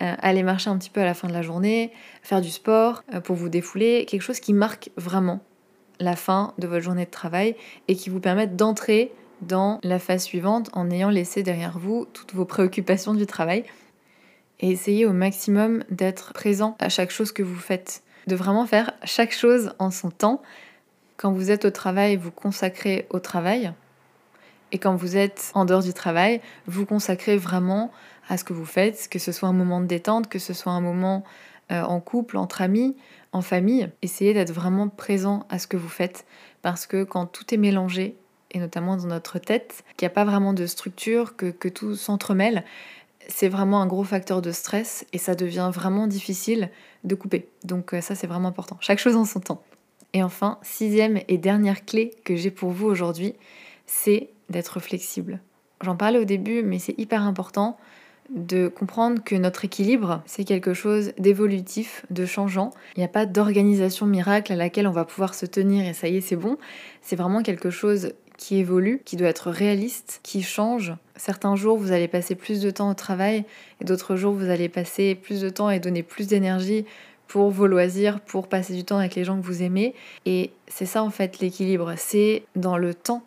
euh, 0.02 0.16
aller 0.20 0.44
marcher 0.44 0.70
un 0.70 0.78
petit 0.78 0.90
peu 0.90 1.02
à 1.02 1.06
la 1.06 1.14
fin 1.14 1.28
de 1.28 1.34
la 1.34 1.42
journée, 1.42 1.92
faire 2.24 2.42
du 2.42 2.50
sport 2.50 3.04
euh, 3.14 3.22
pour 3.22 3.36
vous 3.36 3.50
défouler, 3.50 4.06
quelque 4.08 4.22
chose 4.22 4.40
qui 4.40 4.54
marque 4.54 4.90
vraiment 4.98 5.42
la 6.00 6.16
fin 6.16 6.54
de 6.58 6.68
votre 6.68 6.84
journée 6.84 7.06
de 7.06 7.12
travail 7.12 7.56
et 7.88 7.96
qui 7.96 8.10
vous 8.10 8.20
permette 8.20 8.56
d'entrer 8.56 9.12
dans 9.42 9.80
la 9.84 10.00
phase 10.00 10.24
suivante 10.24 10.70
en 10.74 10.90
ayant 10.90 11.10
laissé 11.10 11.44
derrière 11.44 11.78
vous 11.78 12.08
toutes 12.14 12.34
vos 12.34 12.46
préoccupations 12.46 13.14
du 13.14 13.26
travail. 13.26 13.64
Et 14.60 14.72
essayez 14.72 15.06
au 15.06 15.14
maximum 15.14 15.84
d'être 15.90 16.34
présent 16.34 16.76
à 16.80 16.90
chaque 16.90 17.12
chose 17.12 17.32
que 17.32 17.44
vous 17.44 17.56
faites, 17.56 18.04
de 18.28 18.36
vraiment 18.36 18.66
faire 18.66 18.92
chaque 19.06 19.34
chose 19.34 19.74
en 19.80 19.92
son 19.92 20.10
temps 20.10 20.42
quand 21.20 21.34
vous 21.34 21.52
êtes 21.52 21.66
au 21.66 21.70
travail, 21.70 22.16
vous 22.16 22.32
consacrez 22.32 23.06
au 23.10 23.20
travail. 23.20 23.74
Et 24.72 24.78
quand 24.78 24.96
vous 24.96 25.18
êtes 25.18 25.52
en 25.54 25.66
dehors 25.66 25.84
du 25.84 25.94
travail, 25.94 26.40
vous 26.66 26.86
consacrez 26.86 27.36
vraiment 27.36 27.92
à 28.30 28.38
ce 28.38 28.46
que 28.46 28.54
vous 28.54 28.66
faites, 28.66 29.10
que 29.10 29.20
ce 29.20 29.34
soit 29.34 29.50
un 29.50 29.54
moment 29.54 29.82
de 29.82 29.86
détente, 29.86 30.30
que 30.30 30.40
ce 30.40 30.54
soit 30.54 30.72
un 30.72 30.80
moment 30.80 31.26
euh, 31.74 31.82
en 31.82 32.00
couple, 32.00 32.38
entre 32.38 32.62
amis, 32.62 32.96
en 33.34 33.42
famille. 33.42 33.90
Essayez 34.02 34.34
d'être 34.34 34.54
vraiment 34.54 34.88
présent 34.88 35.46
à 35.50 35.60
ce 35.60 35.68
que 35.68 35.76
vous 35.76 35.90
faites. 35.90 36.26
Parce 36.62 36.88
que 36.88 37.04
quand 37.04 37.26
tout 37.26 37.54
est 37.54 37.58
mélangé, 37.58 38.16
et 38.52 38.60
notamment 38.60 38.96
dans 38.96 39.08
notre 39.08 39.40
tête, 39.40 39.84
qu'il 39.98 40.06
n'y 40.06 40.12
a 40.12 40.16
pas 40.16 40.26
vraiment 40.26 40.54
de 40.54 40.66
structure, 40.68 41.36
que, 41.36 41.48
que 41.48 41.68
tout 41.68 41.98
s'entremêle, 41.98 42.64
c'est 43.28 43.50
vraiment 43.50 43.82
un 43.82 43.88
gros 43.88 44.06
facteur 44.06 44.42
de 44.42 44.54
stress 44.54 45.06
et 45.12 45.18
ça 45.18 45.36
devient 45.36 45.70
vraiment 45.74 46.08
difficile 46.08 46.70
de 47.04 47.14
couper. 47.14 47.50
Donc 47.66 47.94
euh, 47.94 48.00
ça 48.00 48.16
c'est 48.16 48.26
vraiment 48.26 48.48
important. 48.48 48.78
Chaque 48.80 49.00
chose 49.00 49.18
en 49.18 49.26
son 49.26 49.42
temps. 49.42 49.62
Et 50.14 50.24
enfin, 50.24 50.58
sixième 50.62 51.20
et 51.28 51.38
dernière 51.38 51.86
clé 51.86 52.12
que 52.24 52.36
j'ai 52.36 52.52
pour 52.52 52.72
vous 52.72 52.88
aujourd'hui, 52.88 53.36
c'est 53.86 54.30
d'être 54.50 54.80
flexible. 54.80 55.40
J'en 55.82 55.96
parlais 55.96 56.20
au 56.20 56.26
début, 56.26 56.64
mais 56.64 56.80
c'est 56.80 56.98
hyper 56.98 57.24
important 57.24 57.78
de 58.30 58.68
comprendre 58.68 59.24
que 59.24 59.36
notre 59.36 59.66
équilibre, 59.66 60.22
c'est 60.26 60.44
quelque 60.44 60.74
chose 60.74 61.14
d'évolutif, 61.18 62.06
de 62.12 62.26
changeant. 62.26 62.72
Il 62.96 63.00
n'y 63.00 63.06
a 63.06 63.10
pas 63.10 63.26
d'organisation 63.26 64.06
miracle 64.06 64.54
à 64.54 64.56
laquelle 64.56 64.88
on 64.88 64.92
va 64.92 65.06
pouvoir 65.06 65.34
se 65.34 65.46
tenir 65.46 65.88
et 65.88 65.94
ça 65.94 66.08
y 66.08 66.18
est, 66.18 66.22
c'est 66.22 66.36
bon. 66.36 66.58
C'est 67.02 67.16
vraiment 67.16 67.42
quelque 67.42 67.70
chose 67.70 68.14
qui 68.38 68.58
évolue, 68.58 69.02
qui 69.04 69.18
doit 69.18 69.28
être 69.28 69.50
réaliste, 69.50 70.22
qui 70.24 70.44
change. 70.44 70.94
Certains 71.16 71.56
jours, 71.56 71.78
vous 71.78 71.92
allez 71.92 72.08
passer 72.08 72.36
plus 72.36 72.62
de 72.62 72.72
temps 72.72 72.90
au 72.90 72.94
travail 72.94 73.44
et 73.82 73.86
d'autres 73.86 74.16
jours, 74.16 74.34
vous 74.34 74.50
allez 74.50 74.70
passer 74.70 75.16
plus 75.16 75.42
de 75.42 75.50
temps 75.50 75.70
et 75.70 75.80
donner 75.80 76.04
plus 76.04 76.28
d'énergie 76.28 76.86
pour 77.30 77.52
vos 77.52 77.68
loisirs, 77.68 78.20
pour 78.20 78.48
passer 78.48 78.74
du 78.74 78.84
temps 78.84 78.98
avec 78.98 79.16
les 79.16 79.24
gens 79.24 79.40
que 79.40 79.46
vous 79.46 79.62
aimez. 79.62 79.94
Et 80.26 80.52
c'est 80.68 80.88
ça 80.88 81.04
en 81.04 81.12
fait 81.12 81.40
l'équilibre, 81.40 81.94
c'est 81.96 82.44
dans 82.56 82.76
le 82.76 82.94
temps 82.94 83.24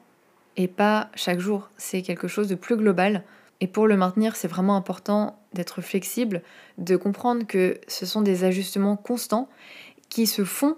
et 0.57 0.69
pas 0.69 1.09
chaque 1.15 1.39
jour. 1.39 1.71
C'est 1.79 2.03
quelque 2.03 2.29
chose 2.29 2.49
de 2.49 2.57
plus 2.57 2.77
global. 2.77 3.23
Et 3.61 3.69
pour 3.69 3.87
le 3.87 3.97
maintenir, 3.97 4.35
c'est 4.35 4.49
vraiment 4.49 4.77
important 4.77 5.39
d'être 5.55 5.83
flexible, 5.83 6.43
de 6.79 6.97
comprendre 6.97 7.47
que 7.47 7.79
ce 7.87 8.05
sont 8.05 8.23
des 8.23 8.43
ajustements 8.43 8.97
constants 8.97 9.49
qui 10.09 10.27
se 10.27 10.45
font 10.45 10.77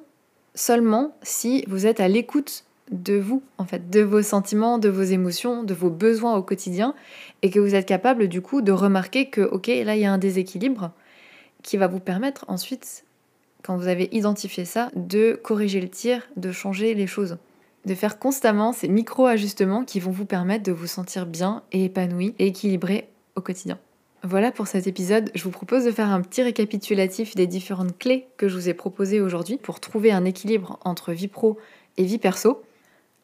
seulement 0.55 1.17
si 1.23 1.65
vous 1.67 1.87
êtes 1.87 2.01
à 2.01 2.09
l'écoute 2.09 2.65
de 2.91 3.15
vous, 3.15 3.43
en 3.57 3.65
fait, 3.65 3.89
de 3.89 4.03
vos 4.03 4.21
sentiments, 4.21 4.77
de 4.77 4.91
vos 4.91 5.03
émotions, 5.03 5.65
de 5.65 5.73
vos 5.73 5.89
besoins 5.89 6.37
au 6.37 6.43
quotidien, 6.43 6.95
et 7.41 7.49
que 7.49 7.59
vous 7.59 7.75
êtes 7.75 7.87
capable 7.87 8.29
du 8.29 8.43
coup 8.43 8.61
de 8.61 8.71
remarquer 8.71 9.31
que, 9.31 9.41
ok, 9.41 9.69
là 9.69 9.97
il 9.97 10.03
y 10.03 10.05
a 10.05 10.13
un 10.13 10.19
déséquilibre 10.19 10.93
qui 11.63 11.79
va 11.79 11.87
vous 11.87 12.01
permettre 12.01 12.45
ensuite, 12.49 13.04
quand 13.64 13.77
vous 13.77 13.88
avez 13.88 14.09
identifié 14.12 14.64
ça, 14.64 14.90
de 14.94 15.40
corriger 15.42 15.81
le 15.81 15.88
tir, 15.88 16.22
de 16.37 16.53
changer 16.53 16.94
les 16.94 17.07
choses. 17.07 17.38
De 17.87 17.94
faire 17.94 18.18
constamment 18.18 18.72
ces 18.72 18.88
micro-ajustements 18.88 19.85
qui 19.85 20.00
vont 20.00 20.11
vous 20.11 20.27
permettre 20.27 20.64
de 20.64 20.72
vous 20.72 20.87
sentir 20.87 21.27
bien 21.27 21.62
et 21.72 21.85
épanoui 21.85 22.35
et 22.38 22.46
équilibré 22.46 23.09
au 23.37 23.40
quotidien. 23.40 23.79
Voilà 24.22 24.53
pour 24.53 24.66
cet 24.66 24.87
épisode. 24.87 25.31
Je 25.35 25.44
vous 25.44 25.50
propose 25.50 25.85
de 25.85 25.90
faire 25.90 26.09
un 26.09 26.22
petit 26.22 26.42
récapitulatif 26.42 27.35
des 27.35 27.46
différentes 27.46 27.98
clés 27.98 28.27
que 28.38 28.48
je 28.48 28.57
vous 28.57 28.68
ai 28.68 28.74
proposées 28.74 29.20
aujourd'hui 29.20 29.59
pour 29.59 29.81
trouver 29.81 30.12
un 30.12 30.24
équilibre 30.24 30.79
entre 30.85 31.12
vie 31.12 31.29
pro 31.29 31.59
et 31.98 32.05
vie 32.05 32.18
perso. 32.18 32.62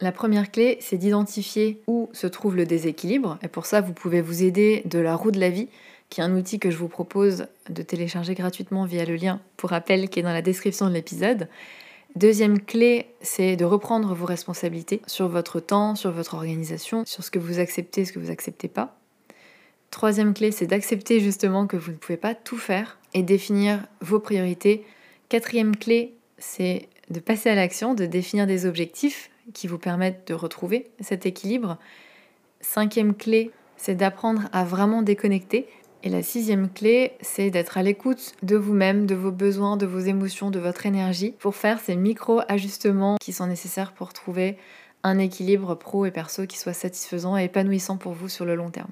La 0.00 0.12
première 0.12 0.50
clé, 0.50 0.78
c'est 0.80 0.96
d'identifier 0.96 1.82
où 1.86 2.08
se 2.12 2.26
trouve 2.26 2.56
le 2.56 2.64
déséquilibre. 2.64 3.38
Et 3.42 3.48
pour 3.48 3.66
ça, 3.66 3.80
vous 3.80 3.92
pouvez 3.92 4.20
vous 4.22 4.42
aider 4.42 4.82
de 4.86 4.98
la 4.98 5.14
roue 5.14 5.30
de 5.30 5.40
la 5.40 5.50
vie, 5.50 5.68
qui 6.10 6.20
est 6.20 6.24
un 6.24 6.36
outil 6.36 6.58
que 6.58 6.70
je 6.70 6.76
vous 6.76 6.88
propose 6.88 7.46
de 7.68 7.82
télécharger 7.82 8.34
gratuitement 8.34 8.84
via 8.84 9.04
le 9.04 9.14
lien 9.14 9.40
pour 9.56 9.70
rappel 9.70 10.08
qui 10.08 10.18
est 10.18 10.22
dans 10.22 10.32
la 10.32 10.42
description 10.42 10.88
de 10.88 10.92
l'épisode. 10.92 11.48
Deuxième 12.16 12.60
clé, 12.60 13.06
c'est 13.22 13.54
de 13.56 13.64
reprendre 13.64 14.12
vos 14.14 14.26
responsabilités 14.26 15.00
sur 15.06 15.28
votre 15.28 15.60
temps, 15.60 15.94
sur 15.94 16.10
votre 16.10 16.34
organisation, 16.34 17.04
sur 17.06 17.22
ce 17.22 17.30
que 17.30 17.38
vous 17.38 17.60
acceptez, 17.60 18.04
ce 18.04 18.12
que 18.12 18.18
vous 18.18 18.26
n'acceptez 18.26 18.66
pas. 18.66 18.98
Troisième 19.92 20.34
clé, 20.34 20.50
c'est 20.50 20.66
d'accepter 20.66 21.20
justement 21.20 21.68
que 21.68 21.76
vous 21.76 21.92
ne 21.92 21.96
pouvez 21.96 22.16
pas 22.16 22.34
tout 22.34 22.58
faire 22.58 22.98
et 23.14 23.22
définir 23.22 23.86
vos 24.00 24.18
priorités. 24.18 24.84
Quatrième 25.28 25.76
clé, 25.76 26.14
c'est 26.38 26.88
de 27.10 27.20
passer 27.20 27.50
à 27.50 27.54
l'action, 27.54 27.94
de 27.94 28.06
définir 28.06 28.46
des 28.46 28.66
objectifs 28.66 29.30
qui 29.52 29.68
vous 29.68 29.78
permettent 29.78 30.26
de 30.28 30.34
retrouver 30.34 30.90
cet 31.00 31.26
équilibre. 31.26 31.78
Cinquième 32.60 33.14
clé, 33.14 33.52
c'est 33.76 33.94
d'apprendre 33.94 34.42
à 34.52 34.64
vraiment 34.64 35.02
déconnecter. 35.02 35.66
Et 36.02 36.08
la 36.08 36.22
sixième 36.22 36.70
clé, 36.70 37.12
c'est 37.20 37.50
d'être 37.50 37.76
à 37.76 37.82
l'écoute 37.82 38.32
de 38.42 38.56
vous-même, 38.56 39.04
de 39.04 39.14
vos 39.14 39.30
besoins, 39.30 39.76
de 39.76 39.84
vos 39.84 39.98
émotions, 39.98 40.50
de 40.50 40.58
votre 40.58 40.86
énergie, 40.86 41.34
pour 41.38 41.54
faire 41.54 41.78
ces 41.78 41.94
micro-ajustements 41.94 43.16
qui 43.20 43.34
sont 43.34 43.46
nécessaires 43.46 43.92
pour 43.92 44.14
trouver 44.14 44.56
un 45.02 45.18
équilibre 45.18 45.74
pro 45.74 46.06
et 46.06 46.10
perso 46.10 46.46
qui 46.46 46.58
soit 46.58 46.72
satisfaisant 46.72 47.36
et 47.36 47.44
épanouissant 47.44 47.98
pour 47.98 48.12
vous 48.12 48.28
sur 48.28 48.46
le 48.46 48.54
long 48.54 48.70
terme. 48.70 48.90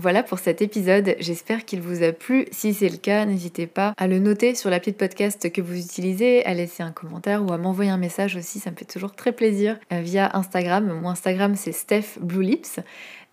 Voilà 0.00 0.22
pour 0.22 0.38
cet 0.38 0.62
épisode, 0.62 1.16
j'espère 1.18 1.64
qu'il 1.64 1.80
vous 1.80 2.04
a 2.04 2.12
plu. 2.12 2.46
Si 2.52 2.72
c'est 2.72 2.88
le 2.88 2.98
cas, 2.98 3.24
n'hésitez 3.24 3.66
pas 3.66 3.94
à 3.96 4.06
le 4.06 4.20
noter 4.20 4.54
sur 4.54 4.70
l'appli 4.70 4.92
de 4.92 4.96
podcast 4.96 5.50
que 5.50 5.60
vous 5.60 5.76
utilisez, 5.76 6.46
à 6.46 6.54
laisser 6.54 6.84
un 6.84 6.92
commentaire 6.92 7.44
ou 7.44 7.52
à 7.52 7.58
m'envoyer 7.58 7.90
un 7.90 7.96
message 7.96 8.36
aussi, 8.36 8.60
ça 8.60 8.70
me 8.70 8.76
fait 8.76 8.84
toujours 8.84 9.10
très 9.10 9.32
plaisir 9.32 9.76
euh, 9.92 10.00
via 10.00 10.30
Instagram. 10.36 10.86
Mon 10.86 11.08
Instagram 11.08 11.56
c'est 11.56 11.72
Steph. 11.72 12.16